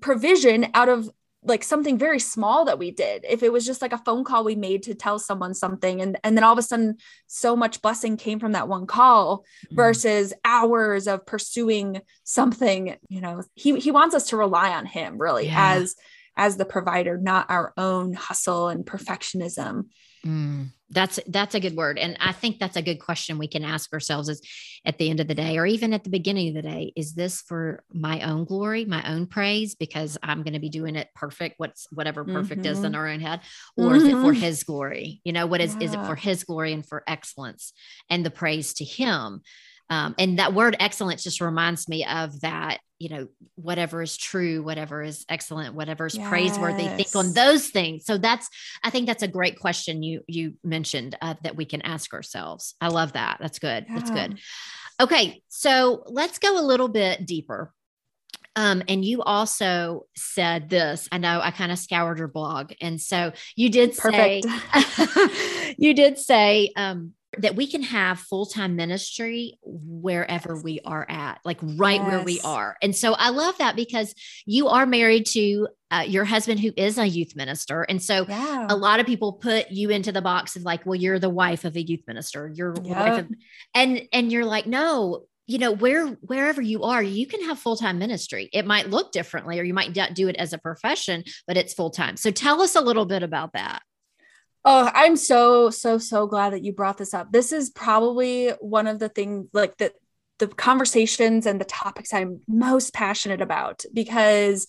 provision 0.00 0.68
out 0.74 0.88
of 0.88 1.10
like 1.42 1.64
something 1.64 1.96
very 1.96 2.20
small 2.20 2.66
that 2.66 2.78
we 2.78 2.90
did 2.90 3.24
if 3.28 3.42
it 3.42 3.52
was 3.52 3.64
just 3.64 3.80
like 3.80 3.92
a 3.92 3.98
phone 3.98 4.24
call 4.24 4.44
we 4.44 4.54
made 4.54 4.82
to 4.82 4.94
tell 4.94 5.18
someone 5.18 5.54
something 5.54 6.02
and 6.02 6.18
and 6.22 6.36
then 6.36 6.44
all 6.44 6.52
of 6.52 6.58
a 6.58 6.62
sudden 6.62 6.96
so 7.26 7.56
much 7.56 7.80
blessing 7.80 8.16
came 8.16 8.38
from 8.38 8.52
that 8.52 8.68
one 8.68 8.86
call 8.86 9.38
mm-hmm. 9.38 9.76
versus 9.76 10.34
hours 10.44 11.06
of 11.06 11.24
pursuing 11.24 12.00
something 12.24 12.96
you 13.08 13.20
know 13.20 13.42
he 13.54 13.78
he 13.78 13.90
wants 13.90 14.14
us 14.14 14.28
to 14.28 14.36
rely 14.36 14.70
on 14.70 14.84
him 14.84 15.18
really 15.18 15.46
yeah. 15.46 15.74
as 15.76 15.96
as 16.36 16.56
the 16.56 16.66
provider 16.66 17.16
not 17.16 17.50
our 17.50 17.72
own 17.76 18.12
hustle 18.12 18.68
and 18.68 18.84
perfectionism 18.84 19.84
mm 20.26 20.68
that's 20.90 21.20
that's 21.28 21.54
a 21.54 21.60
good 21.60 21.76
word 21.76 21.98
and 21.98 22.16
i 22.20 22.32
think 22.32 22.58
that's 22.58 22.76
a 22.76 22.82
good 22.82 22.98
question 22.98 23.38
we 23.38 23.46
can 23.46 23.64
ask 23.64 23.92
ourselves 23.92 24.28
is 24.28 24.42
at 24.84 24.98
the 24.98 25.08
end 25.08 25.20
of 25.20 25.28
the 25.28 25.34
day 25.34 25.56
or 25.56 25.66
even 25.66 25.92
at 25.92 26.04
the 26.04 26.10
beginning 26.10 26.48
of 26.48 26.54
the 26.54 26.68
day 26.68 26.92
is 26.96 27.14
this 27.14 27.40
for 27.42 27.84
my 27.92 28.20
own 28.22 28.44
glory 28.44 28.84
my 28.84 29.02
own 29.08 29.26
praise 29.26 29.74
because 29.74 30.18
i'm 30.22 30.42
going 30.42 30.54
to 30.54 30.60
be 30.60 30.68
doing 30.68 30.96
it 30.96 31.08
perfect 31.14 31.54
what's 31.58 31.86
whatever 31.92 32.24
perfect 32.24 32.62
mm-hmm. 32.62 32.72
is 32.72 32.78
in 32.78 32.92
mm-hmm. 32.92 33.00
our 33.00 33.08
own 33.08 33.20
head 33.20 33.40
or 33.76 33.86
mm-hmm. 33.86 33.96
is 33.96 34.04
it 34.04 34.10
for 34.10 34.16
mm-hmm. 34.16 34.40
his 34.40 34.64
glory 34.64 35.20
you 35.24 35.32
know 35.32 35.46
what 35.46 35.60
is 35.60 35.76
yeah. 35.76 35.84
is 35.84 35.94
it 35.94 36.04
for 36.06 36.16
his 36.16 36.44
glory 36.44 36.72
and 36.72 36.86
for 36.86 37.04
excellence 37.06 37.72
and 38.08 38.26
the 38.26 38.30
praise 38.30 38.74
to 38.74 38.84
him 38.84 39.42
um, 39.90 40.14
and 40.18 40.38
that 40.38 40.54
word 40.54 40.76
excellence 40.80 41.22
just 41.24 41.40
reminds 41.40 41.88
me 41.88 42.06
of 42.06 42.40
that 42.40 42.78
you 42.98 43.08
know 43.08 43.28
whatever 43.56 44.02
is 44.02 44.16
true 44.16 44.62
whatever 44.62 45.02
is 45.02 45.24
excellent 45.28 45.74
whatever 45.74 46.06
is 46.06 46.16
yes. 46.16 46.28
praiseworthy 46.28 46.86
think 46.88 47.14
on 47.16 47.32
those 47.32 47.68
things 47.68 48.04
so 48.04 48.16
that's 48.16 48.48
i 48.84 48.90
think 48.90 49.06
that's 49.06 49.22
a 49.22 49.28
great 49.28 49.58
question 49.58 50.02
you 50.02 50.22
you 50.28 50.54
mentioned 50.62 51.16
uh, 51.20 51.34
that 51.42 51.56
we 51.56 51.64
can 51.64 51.82
ask 51.82 52.14
ourselves 52.14 52.74
i 52.80 52.88
love 52.88 53.12
that 53.14 53.38
that's 53.40 53.58
good 53.58 53.86
yeah. 53.88 53.94
that's 53.94 54.10
good 54.10 54.38
okay 55.00 55.42
so 55.48 56.04
let's 56.06 56.38
go 56.38 56.58
a 56.58 56.64
little 56.64 56.88
bit 56.88 57.26
deeper 57.26 57.72
um, 58.56 58.82
and 58.88 59.04
you 59.04 59.22
also 59.22 60.06
said 60.16 60.68
this. 60.68 61.08
I 61.12 61.18
know 61.18 61.40
I 61.40 61.52
kind 61.52 61.70
of 61.70 61.78
scoured 61.78 62.18
your 62.18 62.28
blog, 62.28 62.72
and 62.80 63.00
so 63.00 63.32
you 63.54 63.70
did 63.70 63.96
Perfect. 63.96 64.44
say 64.44 65.74
you 65.78 65.94
did 65.94 66.18
say 66.18 66.72
um, 66.76 67.14
that 67.38 67.54
we 67.54 67.66
can 67.66 67.82
have 67.82 68.18
full-time 68.18 68.76
ministry 68.76 69.58
wherever 69.62 70.60
we 70.60 70.80
are 70.84 71.06
at 71.08 71.40
like 71.44 71.58
right 71.62 72.00
yes. 72.00 72.06
where 72.08 72.22
we 72.22 72.40
are 72.40 72.76
and 72.82 72.94
so 72.94 73.12
i 73.14 73.30
love 73.30 73.56
that 73.58 73.76
because 73.76 74.14
you 74.46 74.68
are 74.68 74.86
married 74.86 75.24
to 75.26 75.68
uh, 75.92 76.04
your 76.06 76.24
husband 76.24 76.60
who 76.60 76.72
is 76.76 76.98
a 76.98 77.06
youth 77.06 77.34
minister 77.36 77.82
and 77.82 78.02
so 78.02 78.24
yeah. 78.28 78.66
a 78.68 78.76
lot 78.76 79.00
of 79.00 79.06
people 79.06 79.34
put 79.34 79.70
you 79.70 79.90
into 79.90 80.12
the 80.12 80.22
box 80.22 80.56
of 80.56 80.62
like 80.62 80.84
well 80.84 80.94
you're 80.94 81.18
the 81.18 81.30
wife 81.30 81.64
of 81.64 81.76
a 81.76 81.82
youth 81.82 82.02
minister 82.06 82.50
you're 82.54 82.74
yep. 82.82 82.96
wife 82.96 83.20
of, 83.20 83.30
and 83.74 84.02
and 84.12 84.32
you're 84.32 84.44
like 84.44 84.66
no 84.66 85.24
you 85.46 85.58
know 85.58 85.72
where 85.72 86.06
wherever 86.06 86.62
you 86.62 86.84
are 86.84 87.02
you 87.02 87.26
can 87.26 87.42
have 87.44 87.58
full-time 87.58 87.98
ministry 87.98 88.48
it 88.52 88.66
might 88.66 88.90
look 88.90 89.10
differently 89.10 89.58
or 89.58 89.64
you 89.64 89.74
might 89.74 89.92
do 90.14 90.28
it 90.28 90.36
as 90.36 90.52
a 90.52 90.58
profession 90.58 91.24
but 91.46 91.56
it's 91.56 91.74
full-time 91.74 92.16
so 92.16 92.30
tell 92.30 92.60
us 92.60 92.76
a 92.76 92.80
little 92.80 93.06
bit 93.06 93.22
about 93.22 93.52
that 93.52 93.82
Oh, 94.64 94.90
I'm 94.94 95.16
so 95.16 95.70
so 95.70 95.98
so 95.98 96.26
glad 96.26 96.52
that 96.52 96.64
you 96.64 96.72
brought 96.72 96.98
this 96.98 97.14
up. 97.14 97.32
This 97.32 97.52
is 97.52 97.70
probably 97.70 98.50
one 98.60 98.86
of 98.86 98.98
the 98.98 99.08
things 99.08 99.48
like 99.52 99.76
the 99.78 99.92
the 100.38 100.48
conversations 100.48 101.46
and 101.46 101.60
the 101.60 101.66
topics 101.66 102.12
I'm 102.12 102.40
most 102.48 102.92
passionate 102.92 103.40
about 103.40 103.84
because 103.92 104.66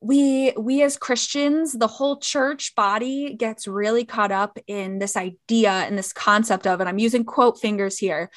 we 0.00 0.52
we 0.58 0.82
as 0.82 0.96
Christians, 0.96 1.72
the 1.72 1.86
whole 1.86 2.18
church 2.18 2.74
body 2.74 3.34
gets 3.34 3.66
really 3.66 4.04
caught 4.04 4.32
up 4.32 4.58
in 4.66 4.98
this 4.98 5.16
idea 5.16 5.70
and 5.70 5.96
this 5.96 6.12
concept 6.12 6.66
of 6.66 6.80
and 6.80 6.88
I'm 6.88 6.98
using 6.98 7.24
quote 7.24 7.60
fingers 7.60 7.98
here, 7.98 8.30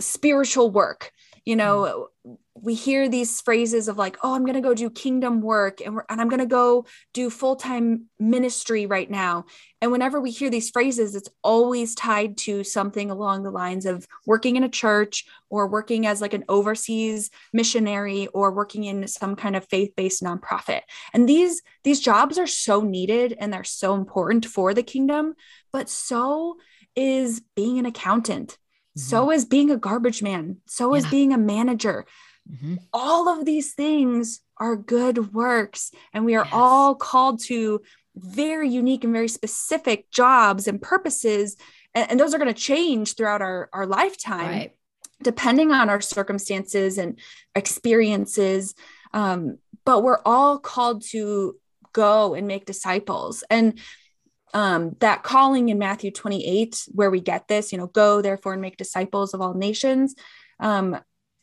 spiritual 0.00 0.70
work. 0.70 1.12
You 1.44 1.56
know, 1.56 2.08
mm 2.26 2.36
we 2.62 2.74
hear 2.74 3.08
these 3.08 3.40
phrases 3.40 3.88
of 3.88 3.96
like, 3.96 4.18
oh, 4.22 4.34
I'm 4.34 4.44
going 4.44 4.54
to 4.54 4.60
go 4.60 4.74
do 4.74 4.90
kingdom 4.90 5.40
work 5.40 5.80
and, 5.80 5.98
and 6.08 6.20
I'm 6.20 6.28
going 6.28 6.40
to 6.40 6.46
go 6.46 6.84
do 7.14 7.30
full 7.30 7.56
time 7.56 8.06
ministry 8.18 8.86
right 8.86 9.10
now. 9.10 9.46
And 9.80 9.90
whenever 9.90 10.20
we 10.20 10.30
hear 10.30 10.50
these 10.50 10.70
phrases, 10.70 11.14
it's 11.14 11.30
always 11.42 11.94
tied 11.94 12.36
to 12.38 12.62
something 12.64 13.10
along 13.10 13.42
the 13.42 13.50
lines 13.50 13.86
of 13.86 14.06
working 14.26 14.56
in 14.56 14.64
a 14.64 14.68
church 14.68 15.24
or 15.48 15.68
working 15.68 16.06
as 16.06 16.20
like 16.20 16.34
an 16.34 16.44
overseas 16.48 17.30
missionary 17.52 18.26
or 18.28 18.52
working 18.52 18.84
in 18.84 19.08
some 19.08 19.36
kind 19.36 19.56
of 19.56 19.66
faith 19.68 19.94
based 19.96 20.22
nonprofit. 20.22 20.82
And 21.14 21.28
these, 21.28 21.62
these 21.82 22.00
jobs 22.00 22.36
are 22.38 22.46
so 22.46 22.82
needed 22.82 23.34
and 23.38 23.52
they're 23.52 23.64
so 23.64 23.94
important 23.94 24.44
for 24.44 24.74
the 24.74 24.82
kingdom, 24.82 25.34
but 25.72 25.88
so 25.88 26.56
is 26.94 27.42
being 27.56 27.78
an 27.78 27.86
accountant. 27.86 28.58
Mm-hmm. 28.98 29.00
So 29.00 29.30
is 29.30 29.44
being 29.44 29.70
a 29.70 29.76
garbage 29.76 30.22
man. 30.22 30.58
So 30.66 30.94
yeah. 30.94 30.98
is 30.98 31.06
being 31.06 31.32
a 31.32 31.38
manager 31.38 32.06
Mm-hmm. 32.50 32.76
All 32.92 33.28
of 33.28 33.44
these 33.44 33.74
things 33.74 34.40
are 34.56 34.76
good 34.76 35.32
works, 35.32 35.92
and 36.12 36.24
we 36.24 36.34
are 36.34 36.44
yes. 36.44 36.52
all 36.52 36.94
called 36.94 37.42
to 37.44 37.80
very 38.16 38.68
unique 38.68 39.04
and 39.04 39.12
very 39.12 39.28
specific 39.28 40.10
jobs 40.10 40.66
and 40.66 40.82
purposes. 40.82 41.56
And, 41.94 42.10
and 42.10 42.20
those 42.20 42.34
are 42.34 42.38
going 42.38 42.52
to 42.52 42.60
change 42.60 43.14
throughout 43.14 43.42
our, 43.42 43.68
our 43.72 43.86
lifetime, 43.86 44.46
right. 44.46 44.72
depending 45.22 45.70
on 45.72 45.88
our 45.88 46.00
circumstances 46.00 46.98
and 46.98 47.18
experiences. 47.54 48.74
Um, 49.12 49.58
but 49.84 50.02
we're 50.02 50.20
all 50.24 50.58
called 50.58 51.02
to 51.10 51.56
go 51.92 52.34
and 52.34 52.46
make 52.46 52.66
disciples. 52.66 53.42
And 53.50 53.78
um, 54.52 54.96
that 55.00 55.22
calling 55.22 55.68
in 55.68 55.78
Matthew 55.78 56.10
28, 56.10 56.88
where 56.92 57.10
we 57.10 57.20
get 57.20 57.48
this, 57.48 57.72
you 57.72 57.78
know, 57.78 57.86
go 57.86 58.20
therefore 58.20 58.52
and 58.52 58.62
make 58.62 58.76
disciples 58.76 59.32
of 59.32 59.40
all 59.40 59.54
nations. 59.54 60.14
Um, 60.58 60.98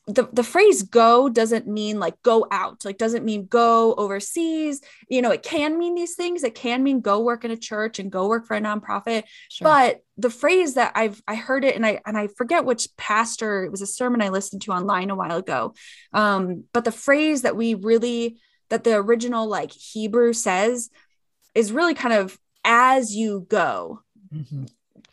the, 0.07 0.29
the 0.31 0.43
phrase 0.43 0.83
go 0.83 1.27
doesn't 1.27 1.67
mean 1.67 1.99
like 1.99 2.21
go 2.21 2.47
out 2.49 2.85
like 2.85 2.97
doesn't 2.97 3.25
mean 3.25 3.45
go 3.45 3.93
overseas. 3.95 4.81
You 5.09 5.21
know 5.21 5.31
it 5.31 5.43
can 5.43 5.77
mean 5.77 5.95
these 5.95 6.15
things. 6.15 6.43
It 6.43 6.55
can 6.55 6.81
mean 6.81 7.01
go 7.01 7.19
work 7.19 7.43
in 7.43 7.51
a 7.51 7.57
church 7.57 7.99
and 7.99 8.09
go 8.09 8.27
work 8.29 8.45
for 8.45 8.55
a 8.55 8.61
nonprofit. 8.61 9.23
Sure. 9.49 9.65
but 9.65 10.01
the 10.19 10.29
phrase 10.31 10.73
that 10.75 10.93
i've 10.95 11.21
i 11.27 11.35
heard 11.35 11.63
it 11.63 11.75
and 11.75 11.85
i 11.85 11.99
and 12.05 12.17
i 12.17 12.27
forget 12.27 12.65
which 12.65 12.87
pastor 12.97 13.65
it 13.65 13.71
was 13.71 13.83
a 13.83 13.87
sermon 13.87 14.19
i 14.19 14.29
listened 14.29 14.63
to 14.63 14.71
online 14.71 15.09
a 15.09 15.15
while 15.15 15.37
ago. 15.37 15.73
Um 16.13 16.63
but 16.73 16.85
the 16.85 16.91
phrase 16.91 17.41
that 17.41 17.57
we 17.57 17.73
really 17.73 18.37
that 18.69 18.83
the 18.85 18.95
original 18.95 19.47
like 19.47 19.71
hebrew 19.71 20.31
says 20.31 20.89
is 21.53 21.71
really 21.71 21.95
kind 21.95 22.13
of 22.13 22.39
as 22.63 23.13
you 23.13 23.45
go. 23.49 24.01
Mm-hmm 24.33 24.65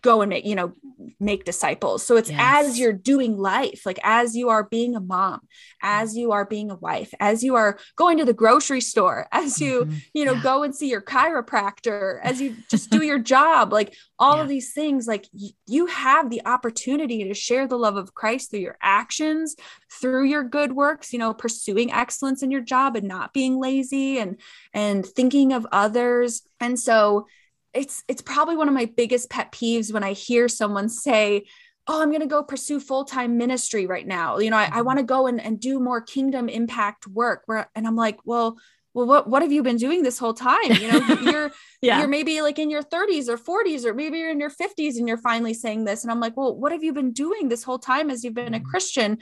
go 0.04 0.20
and 0.20 0.28
make 0.28 0.44
you 0.44 0.54
know 0.54 0.72
make 1.18 1.44
disciples 1.44 2.04
so 2.04 2.16
it's 2.16 2.30
yes. 2.30 2.38
as 2.68 2.78
you're 2.78 2.92
doing 2.92 3.38
life 3.38 3.82
like 3.86 3.98
as 4.02 4.36
you 4.36 4.50
are 4.50 4.64
being 4.64 4.94
a 4.94 5.00
mom 5.00 5.40
as 5.82 6.14
you 6.14 6.30
are 6.32 6.44
being 6.44 6.70
a 6.70 6.76
wife 6.76 7.12
as 7.20 7.42
you 7.42 7.56
are 7.56 7.78
going 7.96 8.18
to 8.18 8.24
the 8.24 8.34
grocery 8.34 8.82
store 8.82 9.26
as 9.32 9.60
you 9.60 9.86
mm-hmm. 9.86 9.96
you 10.12 10.24
know 10.24 10.34
yeah. 10.34 10.42
go 10.42 10.62
and 10.62 10.74
see 10.74 10.88
your 10.88 11.00
chiropractor 11.00 12.20
as 12.22 12.40
you 12.40 12.54
just 12.70 12.90
do 12.90 13.02
your 13.02 13.18
job 13.18 13.72
like 13.72 13.94
all 14.18 14.36
yeah. 14.36 14.42
of 14.42 14.48
these 14.48 14.72
things 14.74 15.06
like 15.06 15.26
y- 15.32 15.48
you 15.66 15.86
have 15.86 16.28
the 16.28 16.42
opportunity 16.44 17.24
to 17.24 17.34
share 17.34 17.66
the 17.66 17.78
love 17.78 17.96
of 17.96 18.14
christ 18.14 18.50
through 18.50 18.60
your 18.60 18.78
actions 18.82 19.56
through 19.90 20.24
your 20.24 20.44
good 20.44 20.72
works 20.72 21.14
you 21.14 21.18
know 21.18 21.32
pursuing 21.32 21.90
excellence 21.90 22.42
in 22.42 22.50
your 22.50 22.60
job 22.60 22.94
and 22.94 23.08
not 23.08 23.32
being 23.32 23.58
lazy 23.58 24.18
and 24.18 24.38
and 24.74 25.06
thinking 25.06 25.54
of 25.54 25.66
others 25.72 26.42
and 26.60 26.78
so 26.78 27.26
it's 27.74 28.04
it's 28.08 28.22
probably 28.22 28.56
one 28.56 28.68
of 28.68 28.74
my 28.74 28.86
biggest 28.86 29.30
pet 29.30 29.52
peeves 29.52 29.92
when 29.92 30.04
I 30.04 30.12
hear 30.12 30.48
someone 30.48 30.88
say, 30.88 31.44
Oh, 31.86 32.00
I'm 32.00 32.08
going 32.08 32.22
to 32.22 32.26
go 32.26 32.42
pursue 32.42 32.80
full 32.80 33.04
time 33.04 33.36
ministry 33.36 33.86
right 33.86 34.06
now. 34.06 34.38
You 34.38 34.50
know, 34.50 34.56
I, 34.56 34.64
I 34.64 34.68
mm-hmm. 34.68 34.84
want 34.84 34.98
to 35.00 35.04
go 35.04 35.26
and, 35.26 35.40
and 35.40 35.60
do 35.60 35.78
more 35.78 36.00
kingdom 36.00 36.48
impact 36.48 37.06
work. 37.06 37.42
Where, 37.46 37.68
and 37.74 37.86
I'm 37.86 37.96
like, 37.96 38.18
well, 38.24 38.58
well, 38.94 39.06
what, 39.06 39.28
what 39.28 39.42
have 39.42 39.52
you 39.52 39.62
been 39.62 39.76
doing 39.76 40.02
this 40.02 40.18
whole 40.18 40.32
time? 40.34 40.70
You 40.70 40.92
know, 40.92 41.18
you're, 41.20 41.50
yeah. 41.82 41.98
you're 41.98 42.08
maybe 42.08 42.40
like 42.40 42.58
in 42.58 42.70
your 42.70 42.82
30s 42.82 43.28
or 43.28 43.36
40s, 43.36 43.84
or 43.84 43.92
maybe 43.92 44.18
you're 44.18 44.30
in 44.30 44.40
your 44.40 44.50
50s 44.50 44.96
and 44.96 45.08
you're 45.08 45.18
finally 45.18 45.52
saying 45.52 45.84
this. 45.84 46.04
And 46.04 46.10
I'm 46.10 46.20
like, 46.20 46.36
well, 46.36 46.56
what 46.56 46.72
have 46.72 46.84
you 46.84 46.92
been 46.92 47.12
doing 47.12 47.48
this 47.48 47.64
whole 47.64 47.80
time 47.80 48.08
as 48.08 48.24
you've 48.24 48.34
been 48.34 48.54
a 48.54 48.58
mm-hmm. 48.58 48.68
Christian? 48.68 49.18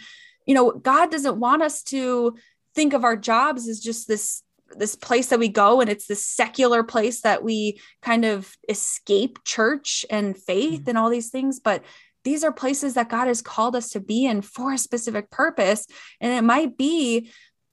You 0.47 0.55
know, 0.55 0.73
God 0.73 1.11
doesn't 1.11 1.41
want 1.41 1.63
us 1.63 1.83
to 1.85 2.37
think 2.75 2.93
of 2.93 3.03
our 3.03 3.17
jobs 3.17 3.67
as 3.67 3.81
just 3.81 4.07
this 4.07 4.43
this 4.79 4.97
place 4.97 5.29
that 5.29 5.39
we 5.39 5.49
go 5.49 5.81
and 5.81 5.91
it's 5.91 6.07
this 6.07 6.25
secular 6.25 6.83
place 6.83 7.23
that 7.23 7.43
we 7.43 7.81
kind 8.01 8.25
of 8.25 8.57
escape 8.69 9.39
church 9.45 10.05
and 10.11 10.37
faith 10.37 10.81
mm-hmm. 10.81 10.91
and 10.91 10.99
all 10.99 11.11
these 11.11 11.31
things 11.31 11.61
but 11.61 11.85
these 12.25 12.45
are 12.45 12.53
places 12.53 12.95
that 12.95 13.09
God 13.09 13.27
has 13.27 13.43
called 13.43 13.75
us 13.75 13.91
to 13.91 14.01
be 14.01 14.27
in 14.27 14.43
for 14.43 14.73
a 14.73 14.79
specific 14.79 15.31
purpose 15.31 15.87
and 16.21 16.33
it 16.33 16.43
might 16.43 16.77
be 16.77 17.31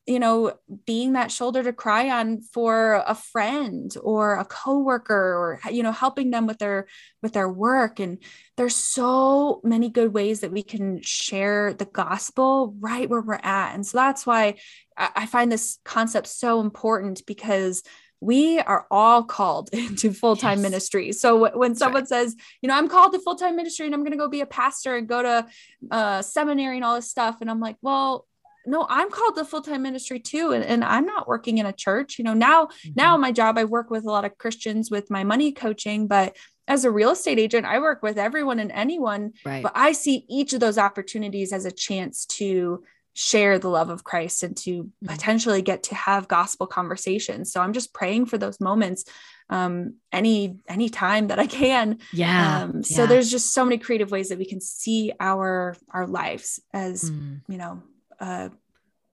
you 0.10 0.20
know 0.20 0.54
being 0.88 1.14
that 1.14 1.32
shoulder 1.32 1.62
to 1.62 1.72
cry 1.72 2.10
on 2.10 2.42
for 2.42 3.04
a 3.06 3.14
friend 3.14 3.96
or 4.02 4.40
a 4.40 4.46
coworker 4.46 5.14
or 5.14 5.60
you 5.72 5.84
know 5.84 5.92
helping 5.92 6.32
them 6.32 6.48
with 6.48 6.58
their 6.58 6.88
with 7.22 7.34
their 7.34 7.48
work 7.48 8.00
and 8.00 8.18
there's 8.58 8.76
so 8.76 9.62
many 9.64 9.88
good 9.88 10.12
ways 10.12 10.40
that 10.40 10.52
we 10.52 10.64
can 10.64 11.00
share 11.04 11.74
the 11.74 11.86
gospel 11.86 12.76
right 12.80 13.08
where 13.08 13.22
we're 13.22 13.36
at 13.36 13.76
and 13.76 13.86
so 13.86 13.98
that's 14.00 14.26
why 14.26 14.56
i 14.98 15.28
find 15.28 15.52
this 15.52 15.78
concept 15.86 16.26
so 16.26 16.60
important 16.60 17.24
because 17.28 17.84
we 18.20 18.60
are 18.60 18.86
all 18.90 19.24
called 19.24 19.70
into 19.74 20.12
full-time 20.12 20.58
yes. 20.58 20.62
ministry. 20.62 21.14
So 21.14 21.58
when 21.58 21.74
someone 21.74 22.02
right. 22.02 22.10
says, 22.10 22.36
you 22.62 22.68
know, 22.68 22.76
I'm 22.76 22.90
called 22.90 23.14
to 23.14 23.20
full-time 23.20 23.56
ministry 23.56 23.86
and 23.86 23.96
I'm 23.96 24.02
going 24.02 24.12
to 24.12 24.18
go 24.18 24.28
be 24.28 24.42
a 24.42 24.46
pastor 24.46 24.98
and 24.98 25.08
go 25.08 25.24
to 25.24 25.48
uh, 25.90 26.22
seminary 26.22 26.76
and 26.76 26.84
all 26.84 26.96
this 26.96 27.10
stuff. 27.10 27.38
And 27.40 27.50
I'm 27.50 27.62
like, 27.62 27.78
well, 27.82 28.28
no 28.66 28.86
i'm 28.90 29.10
called 29.10 29.36
to 29.36 29.46
full-time 29.46 29.82
ministry 29.82 30.20
too 30.20 30.52
and, 30.52 30.64
and 30.64 30.84
i'm 30.84 31.06
not 31.06 31.28
working 31.28 31.58
in 31.58 31.66
a 31.66 31.74
church 31.74 32.18
you 32.18 32.24
know 32.24 32.34
now 32.34 32.66
mm-hmm. 32.66 32.92
now 32.96 33.18
my 33.18 33.32
job 33.32 33.58
i 33.58 33.64
work 33.64 33.90
with 33.90 34.06
a 34.06 34.12
lot 34.12 34.26
of 34.26 34.38
christians 34.38 34.92
with 34.92 35.10
my 35.10 35.24
money 35.24 35.52
coaching 35.52 36.08
but 36.08 36.36
as 36.68 36.86
a 36.86 36.92
real 36.92 37.12
estate 37.12 37.40
agent 37.40 37.66
i 37.66 37.80
work 37.80 38.02
with 38.04 38.18
everyone 38.18 38.60
and 38.60 38.72
anyone 38.72 39.32
right. 39.46 39.64
but 39.64 39.72
i 39.76 39.92
see 39.92 40.26
each 40.30 40.54
of 40.54 40.60
those 40.60 40.78
opportunities 40.78 41.54
as 41.54 41.66
a 41.66 41.72
chance 41.72 42.26
to 42.26 42.84
share 43.14 43.60
the 43.60 43.70
love 43.70 43.90
of 43.90 44.04
christ 44.04 44.44
and 44.44 44.56
to 44.56 44.84
mm-hmm. 44.84 45.08
potentially 45.08 45.62
get 45.62 45.84
to 45.84 45.96
have 45.96 46.28
gospel 46.28 46.68
conversations 46.68 47.52
so 47.52 47.62
i'm 47.62 47.74
just 47.74 47.94
praying 47.94 48.26
for 48.26 48.38
those 48.38 48.60
moments 48.60 49.06
um 49.50 49.96
any 50.12 50.58
any 50.68 50.90
time 50.90 51.28
that 51.28 51.40
i 51.40 51.48
can 51.48 51.98
yeah 52.14 52.64
um 52.64 52.84
so 52.84 53.02
yeah. 53.02 53.08
there's 53.08 53.32
just 53.32 53.52
so 53.52 53.66
many 53.66 53.78
creative 53.78 54.12
ways 54.12 54.30
that 54.30 54.38
we 54.38 54.46
can 54.46 54.62
see 54.62 55.12
our 55.20 55.76
our 55.90 56.06
lives 56.06 56.60
as 56.72 57.10
mm. 57.10 57.42
you 57.48 57.58
know 57.58 57.82
uh, 58.20 58.50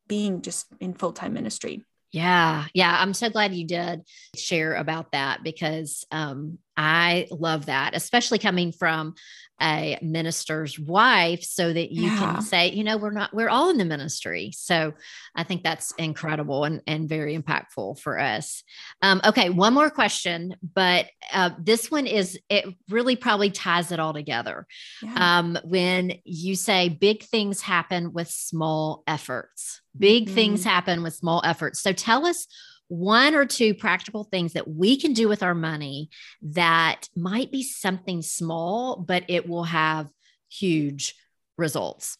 being 0.08 0.42
just 0.42 0.66
in 0.80 0.94
full 0.94 1.12
time 1.12 1.32
ministry. 1.32 1.84
Yeah. 2.12 2.66
Yeah. 2.72 2.96
I'm 2.98 3.14
so 3.14 3.28
glad 3.28 3.54
you 3.54 3.66
did 3.66 4.02
share 4.36 4.74
about 4.74 5.12
that 5.12 5.42
because 5.42 6.04
um, 6.10 6.58
I 6.76 7.26
love 7.30 7.66
that, 7.66 7.94
especially 7.94 8.38
coming 8.38 8.72
from 8.72 9.14
a 9.58 9.98
minister's 10.02 10.78
wife, 10.78 11.42
so 11.42 11.72
that 11.72 11.90
you 11.90 12.10
yeah. 12.10 12.18
can 12.18 12.42
say, 12.42 12.72
you 12.72 12.84
know, 12.84 12.98
we're 12.98 13.10
not, 13.10 13.32
we're 13.32 13.48
all 13.48 13.70
in 13.70 13.78
the 13.78 13.86
ministry. 13.86 14.50
So 14.52 14.92
I 15.34 15.44
think 15.44 15.62
that's 15.62 15.92
incredible 15.92 16.64
and, 16.64 16.82
and 16.86 17.08
very 17.08 17.38
impactful 17.38 17.98
for 18.00 18.20
us. 18.20 18.62
Um, 19.00 19.22
okay. 19.24 19.48
One 19.48 19.72
more 19.72 19.88
question, 19.88 20.56
but 20.74 21.06
uh, 21.32 21.50
this 21.58 21.90
one 21.90 22.06
is, 22.06 22.38
it 22.50 22.66
really 22.90 23.16
probably 23.16 23.50
ties 23.50 23.92
it 23.92 23.98
all 23.98 24.12
together. 24.12 24.66
Yeah. 25.02 25.38
Um, 25.38 25.58
when 25.64 26.18
you 26.24 26.54
say 26.54 26.90
big 26.90 27.22
things 27.22 27.62
happen 27.62 28.12
with 28.12 28.28
small 28.28 29.04
efforts, 29.06 29.80
big 29.96 30.26
mm-hmm. 30.26 30.34
things 30.34 30.64
happen 30.64 31.02
with 31.02 31.14
small 31.14 31.40
efforts. 31.46 31.80
So 31.80 31.94
tell 31.94 32.26
us 32.26 32.46
one 32.88 33.34
or 33.34 33.44
two 33.44 33.74
practical 33.74 34.24
things 34.24 34.52
that 34.52 34.68
we 34.68 34.96
can 34.96 35.12
do 35.12 35.28
with 35.28 35.42
our 35.42 35.54
money 35.54 36.10
that 36.42 37.08
might 37.16 37.50
be 37.50 37.62
something 37.62 38.22
small, 38.22 38.96
but 38.96 39.24
it 39.28 39.48
will 39.48 39.64
have 39.64 40.08
huge 40.48 41.14
results? 41.58 42.18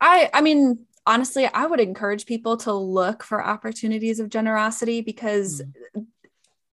I 0.00 0.30
I 0.32 0.40
mean, 0.40 0.86
honestly, 1.06 1.46
I 1.46 1.66
would 1.66 1.80
encourage 1.80 2.26
people 2.26 2.56
to 2.58 2.72
look 2.72 3.22
for 3.22 3.44
opportunities 3.44 4.20
of 4.20 4.28
generosity 4.28 5.00
because 5.00 5.62
mm. 5.96 6.06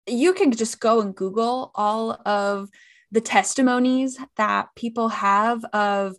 you 0.07 0.33
can 0.33 0.51
just 0.51 0.79
go 0.79 1.01
and 1.01 1.15
Google 1.15 1.71
all 1.75 2.11
of 2.25 2.69
the 3.11 3.21
testimonies 3.21 4.17
that 4.37 4.69
people 4.75 5.09
have 5.09 5.63
of 5.65 6.15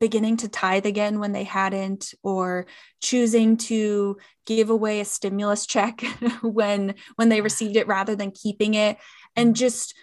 beginning 0.00 0.36
to 0.38 0.48
tithe 0.48 0.86
again 0.86 1.20
when 1.20 1.32
they 1.32 1.44
hadn't 1.44 2.14
or 2.22 2.66
choosing 3.02 3.56
to 3.56 4.16
give 4.46 4.70
away 4.70 5.00
a 5.00 5.04
stimulus 5.04 5.66
check 5.66 6.00
when 6.42 6.94
when 7.16 7.28
they 7.28 7.40
received 7.40 7.76
it 7.76 7.86
rather 7.86 8.16
than 8.16 8.30
keeping 8.30 8.74
it 8.74 8.98
and 9.36 9.48
mm-hmm. 9.48 9.60
just 9.60 9.94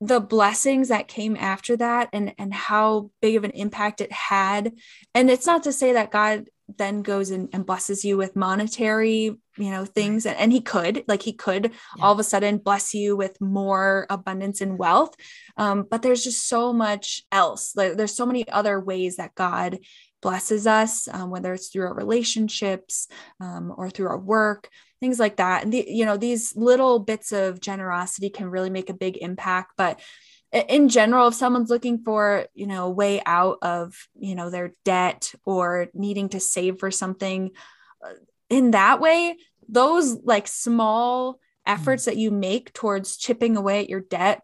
the 0.00 0.20
blessings 0.20 0.88
that 0.88 1.08
came 1.08 1.36
after 1.36 1.76
that 1.76 2.08
and 2.12 2.34
and 2.38 2.52
how 2.52 3.10
big 3.22 3.36
of 3.36 3.44
an 3.44 3.50
impact 3.52 4.00
it 4.00 4.12
had 4.12 4.72
and 5.14 5.30
it's 5.30 5.46
not 5.46 5.62
to 5.62 5.72
say 5.72 5.94
that 5.94 6.10
god 6.10 6.46
then 6.76 7.02
goes 7.02 7.30
and, 7.30 7.48
and 7.52 7.64
blesses 7.64 8.04
you 8.04 8.16
with 8.16 8.34
monetary 8.34 9.38
you 9.58 9.70
know 9.70 9.84
things 9.84 10.26
and, 10.26 10.36
and 10.36 10.52
he 10.52 10.60
could 10.60 11.04
like 11.08 11.22
he 11.22 11.32
could 11.32 11.72
yeah. 11.96 12.04
all 12.04 12.12
of 12.12 12.18
a 12.18 12.24
sudden 12.24 12.58
bless 12.58 12.92
you 12.92 13.16
with 13.16 13.40
more 13.40 14.06
abundance 14.10 14.60
and 14.60 14.78
wealth. 14.78 15.14
Um, 15.56 15.86
but 15.88 16.02
there's 16.02 16.24
just 16.24 16.48
so 16.48 16.72
much 16.72 17.22
else. 17.32 17.74
Like, 17.74 17.96
there's 17.96 18.14
so 18.14 18.26
many 18.26 18.48
other 18.48 18.80
ways 18.80 19.16
that 19.16 19.34
god 19.34 19.78
blesses 20.22 20.66
us 20.66 21.08
um, 21.08 21.30
whether 21.30 21.52
it's 21.54 21.68
through 21.68 21.86
our 21.86 21.94
relationships 21.94 23.06
um, 23.40 23.72
or 23.76 23.90
through 23.90 24.08
our 24.08 24.18
work 24.18 24.68
things 24.98 25.18
like 25.18 25.36
that. 25.36 25.62
And 25.62 25.72
the, 25.72 25.84
you 25.86 26.04
know 26.04 26.16
these 26.16 26.56
little 26.56 26.98
bits 26.98 27.32
of 27.32 27.60
generosity 27.60 28.30
can 28.30 28.50
really 28.50 28.70
make 28.70 28.90
a 28.90 28.94
big 28.94 29.16
impact 29.18 29.72
but 29.76 30.00
in 30.52 30.88
general 30.88 31.28
if 31.28 31.34
someone's 31.34 31.70
looking 31.70 31.98
for 31.98 32.46
you 32.54 32.66
know 32.66 32.86
a 32.86 32.90
way 32.90 33.20
out 33.26 33.58
of 33.62 33.94
you 34.18 34.34
know 34.34 34.50
their 34.50 34.72
debt 34.84 35.32
or 35.44 35.88
needing 35.94 36.28
to 36.28 36.40
save 36.40 36.78
for 36.78 36.90
something 36.90 37.50
uh, 38.04 38.12
in 38.48 38.70
that 38.70 39.00
way 39.00 39.36
those 39.68 40.16
like 40.22 40.46
small 40.46 41.40
efforts 41.66 42.04
that 42.04 42.16
you 42.16 42.30
make 42.30 42.72
towards 42.72 43.16
chipping 43.16 43.56
away 43.56 43.80
at 43.80 43.90
your 43.90 44.00
debt 44.00 44.42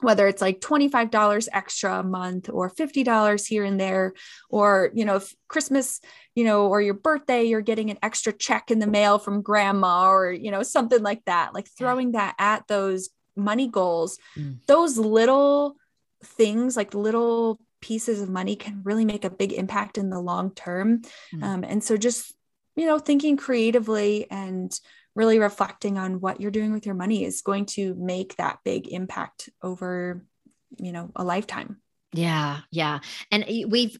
whether 0.00 0.26
it's 0.26 0.42
like 0.42 0.60
$25 0.60 1.48
extra 1.50 2.00
a 2.00 2.02
month 2.02 2.50
or 2.50 2.68
$50 2.68 3.46
here 3.46 3.64
and 3.64 3.80
there 3.80 4.12
or 4.50 4.90
you 4.94 5.06
know 5.06 5.16
if 5.16 5.34
christmas 5.48 6.00
you 6.34 6.44
know 6.44 6.66
or 6.66 6.82
your 6.82 6.94
birthday 6.94 7.44
you're 7.44 7.62
getting 7.62 7.90
an 7.90 7.98
extra 8.02 8.32
check 8.32 8.70
in 8.70 8.78
the 8.78 8.86
mail 8.86 9.18
from 9.18 9.40
grandma 9.40 10.10
or 10.10 10.30
you 10.30 10.50
know 10.50 10.62
something 10.62 11.02
like 11.02 11.24
that 11.24 11.54
like 11.54 11.68
throwing 11.78 12.12
that 12.12 12.34
at 12.38 12.66
those 12.68 13.08
money 13.36 13.68
goals 13.68 14.18
mm. 14.36 14.58
those 14.66 14.98
little 14.98 15.76
things 16.22 16.76
like 16.76 16.94
little 16.94 17.60
pieces 17.80 18.20
of 18.20 18.30
money 18.30 18.56
can 18.56 18.80
really 18.82 19.04
make 19.04 19.24
a 19.24 19.30
big 19.30 19.52
impact 19.52 19.98
in 19.98 20.10
the 20.10 20.20
long 20.20 20.50
term 20.54 21.02
mm. 21.34 21.42
um, 21.42 21.64
and 21.64 21.82
so 21.84 21.96
just 21.96 22.32
you 22.76 22.86
know 22.86 22.98
thinking 22.98 23.36
creatively 23.36 24.26
and 24.30 24.78
really 25.14 25.38
reflecting 25.38 25.96
on 25.98 26.20
what 26.20 26.40
you're 26.40 26.50
doing 26.50 26.72
with 26.72 26.86
your 26.86 26.94
money 26.94 27.24
is 27.24 27.42
going 27.42 27.66
to 27.66 27.94
make 27.94 28.36
that 28.36 28.58
big 28.64 28.88
impact 28.88 29.50
over 29.62 30.24
you 30.78 30.92
know 30.92 31.10
a 31.16 31.24
lifetime 31.24 31.80
yeah, 32.14 32.60
yeah. 32.70 33.00
And 33.32 33.44
we've 33.68 33.98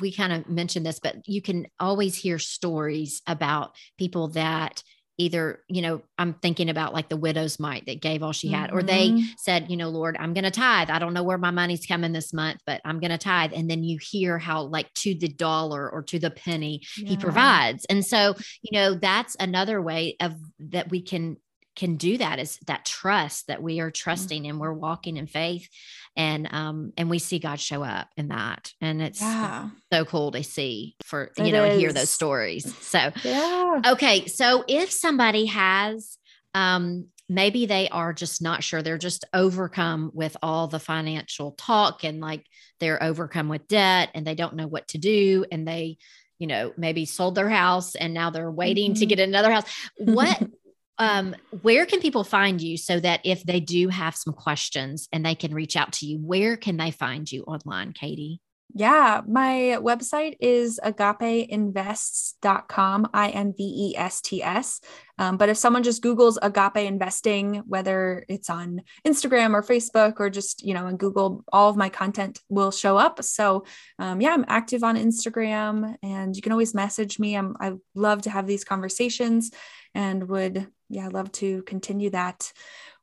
we 0.00 0.12
kind 0.12 0.32
of 0.32 0.48
mentioned 0.48 0.86
this, 0.86 1.00
but 1.00 1.28
you 1.28 1.42
can 1.42 1.66
always 1.80 2.14
hear 2.14 2.38
stories 2.38 3.22
about 3.26 3.74
people 3.98 4.28
that 4.28 4.84
either 5.18 5.60
you 5.68 5.80
know 5.82 6.02
i'm 6.18 6.34
thinking 6.34 6.68
about 6.68 6.92
like 6.92 7.08
the 7.08 7.16
widow's 7.16 7.58
mite 7.58 7.86
that 7.86 8.00
gave 8.00 8.22
all 8.22 8.32
she 8.32 8.48
had 8.48 8.68
mm-hmm. 8.68 8.78
or 8.78 8.82
they 8.82 9.08
mm-hmm. 9.10 9.26
said 9.38 9.70
you 9.70 9.76
know 9.76 9.88
lord 9.88 10.16
i'm 10.18 10.34
going 10.34 10.44
to 10.44 10.50
tithe 10.50 10.90
i 10.90 10.98
don't 10.98 11.14
know 11.14 11.22
where 11.22 11.38
my 11.38 11.50
money's 11.50 11.86
coming 11.86 12.12
this 12.12 12.32
month 12.32 12.60
but 12.66 12.80
i'm 12.84 13.00
going 13.00 13.10
to 13.10 13.18
tithe 13.18 13.52
and 13.54 13.70
then 13.70 13.82
you 13.82 13.98
hear 14.00 14.38
how 14.38 14.62
like 14.62 14.92
to 14.94 15.14
the 15.14 15.28
dollar 15.28 15.88
or 15.90 16.02
to 16.02 16.18
the 16.18 16.30
penny 16.30 16.82
yeah. 16.98 17.08
he 17.08 17.16
provides 17.16 17.84
and 17.86 18.04
so 18.04 18.34
you 18.62 18.78
know 18.78 18.94
that's 18.94 19.36
another 19.40 19.80
way 19.80 20.16
of 20.20 20.34
that 20.58 20.90
we 20.90 21.00
can 21.00 21.36
can 21.76 21.96
do 21.96 22.18
that 22.18 22.38
is 22.38 22.58
that 22.66 22.84
trust 22.84 23.46
that 23.46 23.62
we 23.62 23.80
are 23.80 23.90
trusting 23.90 24.42
mm-hmm. 24.42 24.50
and 24.50 24.60
we're 24.60 24.72
walking 24.72 25.16
in 25.16 25.26
faith 25.26 25.68
and 26.16 26.48
um 26.50 26.92
and 26.96 27.08
we 27.10 27.18
see 27.18 27.38
God 27.38 27.60
show 27.60 27.84
up 27.84 28.08
in 28.16 28.28
that 28.28 28.72
and 28.80 29.00
it's 29.02 29.20
yeah. 29.20 29.68
so 29.92 30.04
cool 30.04 30.32
to 30.32 30.42
see 30.42 30.96
for 31.04 31.30
you 31.36 31.52
know 31.52 31.64
and 31.64 31.78
hear 31.78 31.92
those 31.92 32.10
stories 32.10 32.74
so 32.78 33.10
yeah 33.22 33.82
okay 33.86 34.26
so 34.26 34.64
if 34.66 34.90
somebody 34.90 35.46
has 35.46 36.18
um 36.54 37.06
maybe 37.28 37.66
they 37.66 37.88
are 37.88 38.12
just 38.12 38.40
not 38.40 38.62
sure 38.62 38.82
they're 38.82 38.98
just 38.98 39.24
overcome 39.34 40.10
with 40.14 40.36
all 40.42 40.68
the 40.68 40.78
financial 40.78 41.52
talk 41.52 42.04
and 42.04 42.20
like 42.20 42.44
they're 42.80 43.02
overcome 43.02 43.48
with 43.48 43.68
debt 43.68 44.10
and 44.14 44.26
they 44.26 44.34
don't 44.34 44.54
know 44.54 44.66
what 44.66 44.86
to 44.88 44.98
do 44.98 45.44
and 45.50 45.66
they 45.66 45.98
you 46.38 46.46
know 46.46 46.72
maybe 46.76 47.04
sold 47.04 47.34
their 47.34 47.48
house 47.48 47.94
and 47.94 48.14
now 48.14 48.30
they're 48.30 48.50
waiting 48.50 48.92
mm-hmm. 48.92 49.00
to 49.00 49.06
get 49.06 49.18
another 49.18 49.50
house 49.50 49.64
what 49.98 50.40
um, 50.98 51.34
where 51.62 51.86
can 51.86 52.00
people 52.00 52.24
find 52.24 52.60
you 52.60 52.76
so 52.76 53.00
that 53.00 53.20
if 53.24 53.42
they 53.42 53.60
do 53.60 53.88
have 53.88 54.16
some 54.16 54.32
questions 54.32 55.08
and 55.12 55.24
they 55.24 55.34
can 55.34 55.54
reach 55.54 55.76
out 55.76 55.92
to 55.94 56.06
you, 56.06 56.18
where 56.18 56.56
can 56.56 56.76
they 56.76 56.90
find 56.90 57.30
you 57.30 57.42
online, 57.42 57.92
Katie? 57.92 58.40
Yeah, 58.74 59.22
my 59.26 59.78
website 59.80 60.36
is 60.40 60.80
agapeinvests.com, 60.84 63.08
I 63.14 63.30
N 63.30 63.54
V 63.56 63.62
E 63.62 63.96
S 63.96 64.20
T 64.20 64.42
S. 64.42 64.80
Um, 65.18 65.38
but 65.38 65.48
if 65.48 65.56
someone 65.56 65.82
just 65.82 66.02
Googles 66.02 66.36
agape 66.42 66.86
investing, 66.86 67.62
whether 67.66 68.26
it's 68.28 68.50
on 68.50 68.82
Instagram 69.06 69.54
or 69.54 69.62
Facebook 69.62 70.16
or 70.18 70.28
just, 70.28 70.62
you 70.62 70.74
know, 70.74 70.88
in 70.88 70.98
Google, 70.98 71.42
all 71.50 71.70
of 71.70 71.76
my 71.76 71.88
content 71.88 72.38
will 72.50 72.70
show 72.70 72.98
up. 72.98 73.24
So, 73.24 73.64
um, 73.98 74.20
yeah, 74.20 74.34
I'm 74.34 74.44
active 74.46 74.84
on 74.84 74.98
Instagram 74.98 75.94
and 76.02 76.36
you 76.36 76.42
can 76.42 76.52
always 76.52 76.74
message 76.74 77.18
me. 77.18 77.34
I'm, 77.34 77.56
I 77.58 77.72
love 77.94 78.20
to 78.22 78.30
have 78.30 78.46
these 78.46 78.64
conversations 78.64 79.52
and 79.96 80.28
would, 80.28 80.68
yeah, 80.90 81.08
love 81.08 81.32
to 81.32 81.62
continue 81.62 82.10
that 82.10 82.52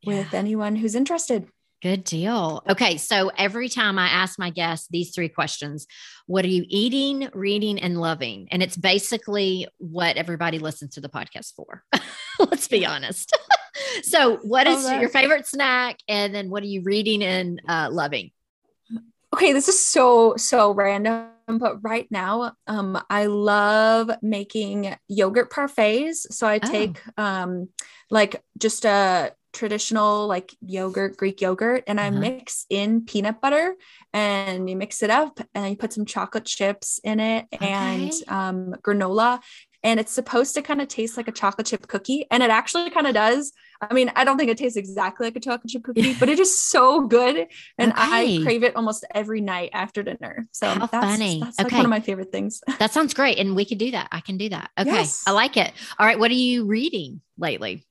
with 0.06 0.32
yeah. 0.32 0.40
anyone 0.40 0.76
who's 0.76 0.94
interested. 0.94 1.48
Good 1.82 2.06
deal. 2.06 2.64
Okay. 2.70 2.96
So 2.96 3.30
every 3.36 3.68
time 3.68 4.00
I 4.00 4.08
ask 4.08 4.40
my 4.40 4.52
guests 4.52 4.88
these 4.90 5.14
three 5.14 5.28
questions 5.28 5.86
what 6.28 6.46
are 6.46 6.50
you 6.50 6.64
eating, 6.70 7.28
reading, 7.34 7.78
and 7.80 8.00
loving? 8.00 8.48
And 8.52 8.64
it's 8.64 8.78
basically 8.78 9.68
what 9.80 10.16
everybody 10.16 10.60
listens 10.60 10.94
to 10.94 11.02
the 11.02 11.10
podcast 11.10 11.56
for. 11.56 11.84
Let's 12.40 12.70
be 12.70 12.86
honest. 12.86 13.38
so, 14.04 14.38
what 14.38 14.68
is 14.68 14.90
your 14.90 15.10
favorite 15.10 15.46
snack? 15.46 15.98
And 16.08 16.34
then 16.34 16.50
what 16.50 16.64
are 16.64 16.68
you 16.68 16.84
reading 16.84 17.22
and 17.22 17.62
uh, 17.68 17.90
loving? 17.92 18.32
Okay. 19.34 19.52
This 19.52 19.68
is 19.68 19.86
so, 19.86 20.36
so 20.38 20.72
random. 20.72 21.33
But 21.48 21.84
right 21.84 22.08
now, 22.10 22.54
um, 22.68 23.02
I 23.10 23.26
love 23.26 24.12
making 24.22 24.96
yogurt 25.08 25.52
parfaits. 25.52 26.32
So 26.32 26.48
I 26.48 26.60
oh. 26.64 26.72
take 26.72 27.02
oh. 27.18 27.24
um, 27.24 27.70
like 28.10 28.42
just 28.58 28.86
a 28.86 29.34
traditional 29.54 30.28
like 30.28 30.56
yogurt, 30.62 31.16
Greek 31.16 31.40
yogurt, 31.40 31.84
and 31.88 32.02
I 32.02 32.10
uh-huh. 32.10 32.20
mix 32.20 32.66
in 32.70 33.06
peanut 33.06 33.40
butter 33.40 33.76
and 34.12 34.70
you 34.70 34.76
mix 34.76 35.04
it 35.04 35.10
up 35.10 35.40
and 35.54 35.70
you 35.70 35.76
put 35.78 35.94
some 35.94 36.06
chocolate 36.06 36.46
chips 36.46 37.00
in 37.04 37.20
it 37.20 37.46
okay. 37.54 37.68
and 37.68 38.12
um, 38.28 38.76
granola. 38.82 39.40
And 39.84 40.00
it's 40.00 40.12
supposed 40.12 40.56
to 40.56 40.62
kind 40.62 40.82
of 40.82 40.88
taste 40.88 41.17
like 41.17 41.28
a 41.28 41.32
chocolate 41.32 41.67
chip 41.67 41.88
cookie. 41.88 42.26
And 42.32 42.41
it 42.41 42.50
actually 42.50 42.89
kind 42.89 43.08
of 43.08 43.13
does. 43.13 43.52
I 43.82 43.93
mean, 43.93 44.12
I 44.15 44.24
don't 44.24 44.38
think 44.38 44.50
it 44.50 44.58
tastes 44.58 44.78
exactly 44.78 45.28
like 45.28 45.36
a 45.36 45.39
chocolate 45.39 45.69
chip 45.69 45.84
cookie, 45.84 46.13
but 46.19 46.30
it 46.30 46.39
is 46.39 46.60
so 46.60 47.02
good. 47.02 47.48
And 47.78 47.91
okay. 47.91 48.39
I 48.39 48.43
crave 48.43 48.63
it 48.63 48.76
almost 48.76 49.06
every 49.13 49.41
night 49.41 49.72
after 49.74 50.04
dinner. 50.04 50.48
So 50.52 50.67
How 50.67 50.88
that's, 50.88 50.91
funny. 50.91 51.41
that's 51.41 51.60
like 51.60 51.72
one 51.72 51.86
of 51.86 51.89
my 51.89 52.00
favorite 52.00 52.32
things. 52.32 52.62
That 52.80 52.91
sounds 52.91 53.13
great. 53.13 53.38
And 53.38 53.56
we 53.56 53.65
could 53.65 53.78
do 53.78 53.91
that. 53.91 54.10
I 54.12 54.19
can 54.19 54.38
do 54.38 54.50
that. 54.50 54.69
Okay. 54.78 54.89
Yes. 54.89 55.24
I 55.26 55.32
like 55.32 55.56
it. 55.58 55.72
All 55.98 56.06
right. 56.06 56.19
What 56.19 56.32
are 56.32 56.36
you 56.36 56.65
reading 56.65 57.22
lately? 57.38 57.86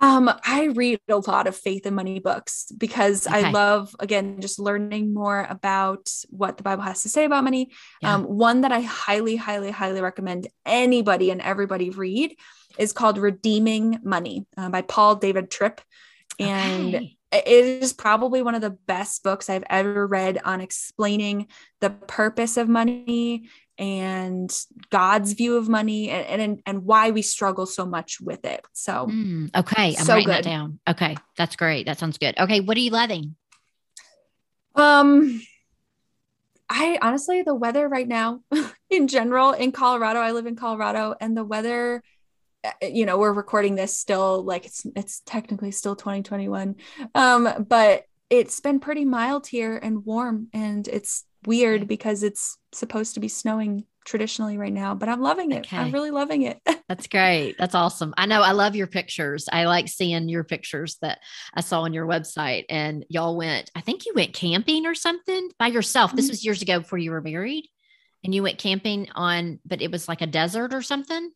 Um, 0.00 0.30
I 0.44 0.66
read 0.74 1.00
a 1.08 1.16
lot 1.16 1.46
of 1.46 1.56
faith 1.56 1.86
and 1.86 1.96
money 1.96 2.18
books 2.18 2.66
because 2.76 3.26
okay. 3.26 3.44
I 3.44 3.50
love, 3.50 3.94
again, 4.00 4.40
just 4.40 4.58
learning 4.58 5.14
more 5.14 5.46
about 5.48 6.10
what 6.28 6.56
the 6.56 6.62
Bible 6.62 6.82
has 6.82 7.02
to 7.04 7.08
say 7.08 7.24
about 7.24 7.44
money. 7.44 7.70
Yeah. 8.02 8.14
Um, 8.14 8.24
one 8.24 8.62
that 8.62 8.72
I 8.72 8.80
highly, 8.80 9.36
highly, 9.36 9.70
highly 9.70 10.00
recommend 10.00 10.48
anybody 10.66 11.30
and 11.30 11.40
everybody 11.40 11.90
read 11.90 12.36
is 12.76 12.92
called 12.92 13.18
Redeeming 13.18 14.00
Money 14.02 14.46
uh, 14.56 14.68
by 14.68 14.82
Paul 14.82 15.16
David 15.16 15.50
Tripp. 15.50 15.80
And 16.38 16.94
okay. 16.94 17.16
it 17.32 17.46
is 17.46 17.92
probably 17.92 18.42
one 18.42 18.56
of 18.56 18.60
the 18.60 18.76
best 18.86 19.22
books 19.22 19.48
I've 19.48 19.64
ever 19.70 20.06
read 20.06 20.38
on 20.44 20.60
explaining 20.60 21.46
the 21.80 21.90
purpose 21.90 22.56
of 22.56 22.68
money 22.68 23.48
and 23.78 24.56
God's 24.90 25.32
view 25.32 25.56
of 25.56 25.68
money 25.68 26.10
and, 26.10 26.40
and 26.40 26.62
and 26.66 26.84
why 26.84 27.10
we 27.10 27.22
struggle 27.22 27.66
so 27.66 27.84
much 27.84 28.20
with 28.20 28.44
it. 28.44 28.64
So 28.72 29.06
mm, 29.06 29.50
okay, 29.54 29.96
I'm 29.96 30.04
so 30.04 30.14
writing 30.14 30.26
good. 30.26 30.34
that 30.34 30.44
down. 30.44 30.78
Okay, 30.88 31.16
that's 31.36 31.56
great. 31.56 31.86
That 31.86 31.98
sounds 31.98 32.18
good. 32.18 32.38
Okay, 32.38 32.60
what 32.60 32.76
are 32.76 32.80
you 32.80 32.90
loving? 32.90 33.36
Um 34.74 35.42
I 36.68 36.98
honestly 37.02 37.42
the 37.42 37.54
weather 37.54 37.88
right 37.88 38.08
now 38.08 38.40
in 38.90 39.08
general 39.08 39.52
in 39.52 39.72
Colorado, 39.72 40.20
I 40.20 40.32
live 40.32 40.46
in 40.46 40.56
Colorado 40.56 41.14
and 41.20 41.36
the 41.36 41.44
weather 41.44 42.02
eh, 42.62 42.88
you 42.88 43.06
know, 43.06 43.18
we're 43.18 43.32
recording 43.32 43.74
this 43.74 43.98
still 43.98 44.42
like 44.42 44.66
it's 44.66 44.86
it's 44.94 45.20
technically 45.26 45.72
still 45.72 45.96
2021. 45.96 46.76
Um 47.14 47.66
but 47.68 48.04
it's 48.30 48.60
been 48.60 48.80
pretty 48.80 49.04
mild 49.04 49.46
here 49.46 49.76
and 49.76 50.04
warm 50.04 50.48
and 50.52 50.86
it's 50.88 51.24
weird 51.46 51.88
because 51.88 52.22
it's 52.22 52.56
supposed 52.72 53.14
to 53.14 53.20
be 53.20 53.28
snowing 53.28 53.84
traditionally 54.04 54.58
right 54.58 54.72
now, 54.72 54.94
but 54.94 55.08
I'm 55.08 55.20
loving 55.20 55.52
it. 55.52 55.60
Okay. 55.60 55.76
I'm 55.76 55.90
really 55.90 56.10
loving 56.10 56.42
it. 56.42 56.60
That's 56.88 57.06
great. 57.06 57.56
That's 57.58 57.74
awesome. 57.74 58.12
I 58.16 58.26
know 58.26 58.42
I 58.42 58.52
love 58.52 58.76
your 58.76 58.86
pictures. 58.86 59.48
I 59.50 59.64
like 59.64 59.88
seeing 59.88 60.28
your 60.28 60.44
pictures 60.44 60.98
that 61.00 61.18
I 61.54 61.62
saw 61.62 61.82
on 61.82 61.94
your 61.94 62.06
website. 62.06 62.64
And 62.68 63.04
y'all 63.08 63.36
went, 63.36 63.70
I 63.74 63.80
think 63.80 64.04
you 64.04 64.12
went 64.14 64.34
camping 64.34 64.86
or 64.86 64.94
something 64.94 65.48
by 65.58 65.68
yourself. 65.68 66.14
This 66.14 66.26
mm-hmm. 66.26 66.32
was 66.32 66.44
years 66.44 66.62
ago 66.62 66.80
before 66.80 66.98
you 66.98 67.10
were 67.10 67.22
married. 67.22 67.68
And 68.22 68.34
you 68.34 68.42
went 68.42 68.58
camping 68.58 69.08
on, 69.14 69.60
but 69.66 69.82
it 69.82 69.90
was 69.90 70.08
like 70.08 70.22
a 70.22 70.26
desert 70.26 70.72
or 70.72 70.80
something. 70.80 71.30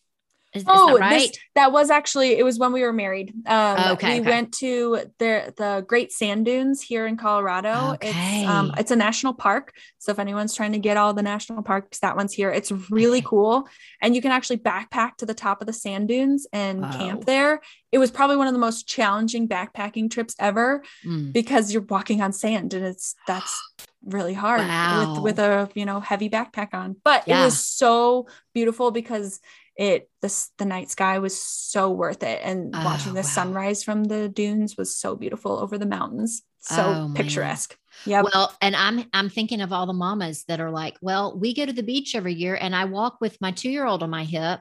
Is, 0.59 0.65
oh, 0.69 0.95
that 0.95 1.01
right? 1.01 1.29
This, 1.29 1.39
that 1.55 1.73
was 1.73 1.91
actually 1.91 2.39
it 2.39 2.45
was 2.45 2.59
when 2.59 2.73
we 2.73 2.83
were 2.83 2.93
married. 2.93 3.33
Um, 3.47 3.93
okay, 3.93 4.15
we 4.15 4.21
okay. 4.21 4.31
went 4.31 4.53
to 4.59 5.01
the 5.19 5.53
the 5.57 5.85
Great 5.87 6.13
Sand 6.13 6.45
Dunes 6.45 6.83
here 6.83 7.07
in 7.07 7.17
Colorado. 7.17 7.95
Okay. 7.95 8.41
It's 8.43 8.49
um, 8.49 8.73
it's 8.79 8.91
a 8.91 8.97
national 8.97 9.35
park. 9.35 9.73
So 9.99 10.13
if 10.13 10.19
anyone's 10.19 10.55
trying 10.55 10.73
to 10.73 10.79
get 10.79 10.97
all 10.97 11.15
the 11.15 11.23
national 11.23 11.63
parks, 11.63 11.99
that 12.01 12.17
one's 12.17 12.33
here. 12.33 12.51
It's 12.51 12.71
really 12.91 13.23
cool, 13.23 13.69
and 14.01 14.15
you 14.15 14.23
can 14.23 14.33
actually 14.33 14.59
backpack 14.59 15.17
to 15.19 15.27
the 15.27 15.35
top 15.35 15.61
of 15.61 15.67
the 15.67 15.73
sand 15.73 16.09
dunes 16.09 16.47
and 16.53 16.83
camp 16.83 17.25
there. 17.25 17.61
It 17.91 17.99
was 17.99 18.11
probably 18.11 18.37
one 18.37 18.47
of 18.47 18.53
the 18.53 18.61
most 18.61 18.87
challenging 18.87 19.49
backpacking 19.49 20.11
trips 20.11 20.35
ever 20.39 20.83
mm. 21.05 21.33
because 21.33 21.73
you're 21.73 21.83
walking 21.83 22.21
on 22.21 22.33
sand, 22.33 22.75
and 22.75 22.85
it's 22.85 23.15
that's 23.27 23.59
really 24.05 24.35
hard 24.35 24.61
wow. 24.61 25.15
with 25.15 25.23
with 25.23 25.39
a 25.39 25.71
you 25.75 25.85
know 25.85 26.01
heavy 26.01 26.29
backpack 26.29 26.75
on. 26.75 26.97
But 27.03 27.27
yeah. 27.27 27.43
it 27.43 27.45
was 27.45 27.59
so 27.59 28.29
beautiful 28.55 28.91
because 28.91 29.41
it 29.79 30.11
the, 30.21 30.47
the 30.59 30.65
night 30.65 30.91
sky 30.91 31.19
was 31.19 31.41
so 31.41 31.91
worth 31.91 32.23
it. 32.23 32.41
And 32.43 32.75
oh, 32.75 32.85
watching 32.85 33.15
the 33.15 33.21
wow. 33.21 33.27
sunrise 33.27 33.83
from 33.83 34.05
the 34.05 34.29
dunes 34.29 34.77
was 34.77 34.95
so 34.95 35.17
beautiful 35.17 35.59
over 35.59 35.79
the 35.79 35.87
mountains. 35.87 36.43
So 36.61 37.09
oh, 37.11 37.13
picturesque. 37.15 37.77
Yeah 38.05 38.23
well 38.23 38.55
and 38.61 38.77
i'm 38.77 39.07
i'm 39.13 39.29
thinking 39.29 39.61
of 39.61 39.73
all 39.73 39.87
the 39.87 39.93
mamas 39.93 40.45
that 40.47 40.61
are 40.61 40.71
like 40.71 40.97
well 41.03 41.37
we 41.37 41.53
go 41.53 41.67
to 41.67 41.73
the 41.73 41.83
beach 41.83 42.15
every 42.15 42.33
year 42.33 42.57
and 42.61 42.77
i 42.77 42.85
walk 42.85 43.21
with 43.21 43.37
my 43.41 43.51
two 43.51 43.71
year 43.71 43.87
old 43.87 44.05
on 44.05 44.11
my 44.11 44.23
hip 44.23 44.61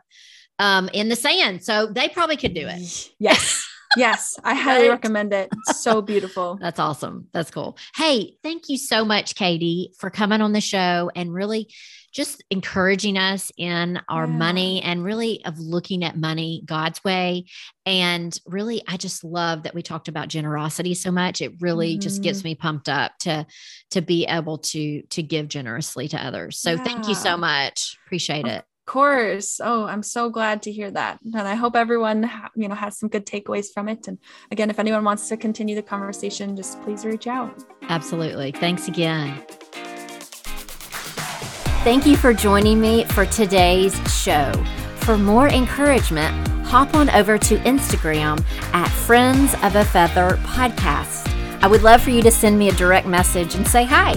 um 0.58 0.90
in 0.92 1.08
the 1.10 1.16
sand. 1.16 1.64
So 1.64 1.86
they 1.86 2.10
probably 2.10 2.38
could 2.38 2.56
do 2.56 2.68
it. 2.68 3.12
Yes 3.20 3.68
yes, 3.98 4.36
I 4.44 4.54
highly 4.56 4.84
right? 4.84 4.92
recommend 4.92 5.34
it. 5.34 5.50
so 5.66 6.02
beautiful. 6.02 6.58
That's 6.62 6.80
awesome. 6.80 7.28
That's 7.34 7.52
cool. 7.52 7.78
Hey, 7.96 8.38
thank 8.44 8.70
you 8.70 8.78
so 8.78 9.04
much, 9.04 9.36
Katie, 9.36 9.94
for 10.00 10.10
coming 10.10 10.42
on 10.42 10.54
the 10.54 10.62
show 10.62 11.12
and 11.16 11.34
really 11.34 11.70
just 12.14 12.44
encouraging 12.50 13.18
us 13.18 13.52
in 13.58 14.00
our 14.10 14.26
yeah. 14.26 14.32
money 14.32 14.82
and 14.82 15.04
really 15.04 15.44
of 15.46 15.60
looking 15.60 16.04
at 16.04 16.18
money 16.18 16.64
God's 16.66 17.04
way. 17.04 17.46
And 17.86 18.38
really, 18.48 18.82
I 18.88 18.98
just 18.98 19.24
love 19.24 19.64
that 19.64 19.76
we 19.76 19.82
talked 19.82 20.08
about 20.08 20.28
generosity 20.28 20.94
so 20.94 21.12
much. 21.12 21.42
It 21.42 21.54
really 21.60 21.94
mm-hmm. 21.94 22.02
just 22.02 22.24
gets 22.24 22.40
mm-hmm. 22.40 22.50
me 22.50 22.56
pumped 22.56 22.90
up 22.90 23.12
to 23.20 23.46
to 23.92 24.02
be 24.02 24.26
able 24.26 24.58
to 24.60 25.04
to 25.04 25.22
give 25.22 25.48
generously 25.48 26.08
to 26.10 26.18
others. 26.18 26.60
So 26.60 26.72
yeah. 26.72 26.84
thank 26.84 27.08
you 27.08 27.16
so 27.16 27.38
much. 27.38 27.98
Appreciate 28.06 28.46
it 28.46 28.64
course. 28.88 29.62
Oh, 29.64 29.86
I'm 29.86 30.02
so 30.02 30.32
glad 30.32 30.64
to 30.64 30.72
hear 30.72 30.90
that. 30.90 31.20
And 31.22 31.48
I 31.48 31.54
hope 31.54 31.76
everyone, 31.76 32.28
you 32.56 32.68
know, 32.68 32.74
has 32.74 32.98
some 32.98 33.10
good 33.10 33.28
takeaways 33.28 33.68
from 33.72 33.88
it. 33.88 34.08
And 34.08 34.18
again, 34.50 34.72
if 34.72 34.80
anyone 34.80 35.04
wants 35.04 35.30
to 35.30 35.38
continue 35.38 35.76
the 35.76 35.84
conversation, 35.84 36.56
just 36.56 36.82
please 36.82 37.06
reach 37.06 37.28
out. 37.28 37.64
Absolutely. 37.90 38.52
Thanks 38.52 38.88
again. 38.88 39.44
Thank 41.84 42.08
you 42.08 42.18
for 42.18 42.34
joining 42.34 42.82
me 42.82 43.06
for 43.06 43.26
today's 43.28 43.96
show. 44.12 44.52
For 45.02 45.18
more 45.18 45.48
encouragement, 45.48 46.48
hop 46.66 46.96
on 46.96 47.10
over 47.12 47.38
to 47.38 47.58
Instagram 47.60 48.44
at 48.74 48.90
Friends 48.90 49.54
of 49.64 49.76
a 49.76 49.86
Feather 49.86 50.38
Podcast. 50.44 51.32
I 51.62 51.68
would 51.68 51.84
love 51.84 52.02
for 52.02 52.10
you 52.10 52.22
to 52.24 52.32
send 52.32 52.60
me 52.60 52.70
a 52.70 52.74
direct 52.74 53.08
message 53.08 53.56
and 53.56 53.66
say 53.66 53.86
hi. 53.86 54.14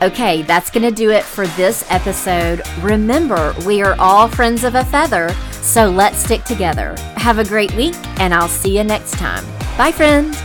Okay, 0.00 0.42
that's 0.42 0.70
going 0.70 0.84
to 0.84 0.94
do 0.94 1.10
it 1.10 1.24
for 1.24 1.46
this 1.48 1.84
episode. 1.90 2.62
Remember, 2.80 3.52
we 3.66 3.82
are 3.82 3.96
all 3.98 4.28
friends 4.28 4.62
of 4.62 4.76
a 4.76 4.84
feather, 4.84 5.30
so 5.50 5.90
let's 5.90 6.18
stick 6.18 6.44
together. 6.44 6.94
Have 7.16 7.38
a 7.38 7.44
great 7.44 7.74
week, 7.74 7.96
and 8.20 8.32
I'll 8.32 8.48
see 8.48 8.76
you 8.76 8.84
next 8.84 9.12
time. 9.12 9.44
Bye, 9.76 9.90
friends. 9.90 10.40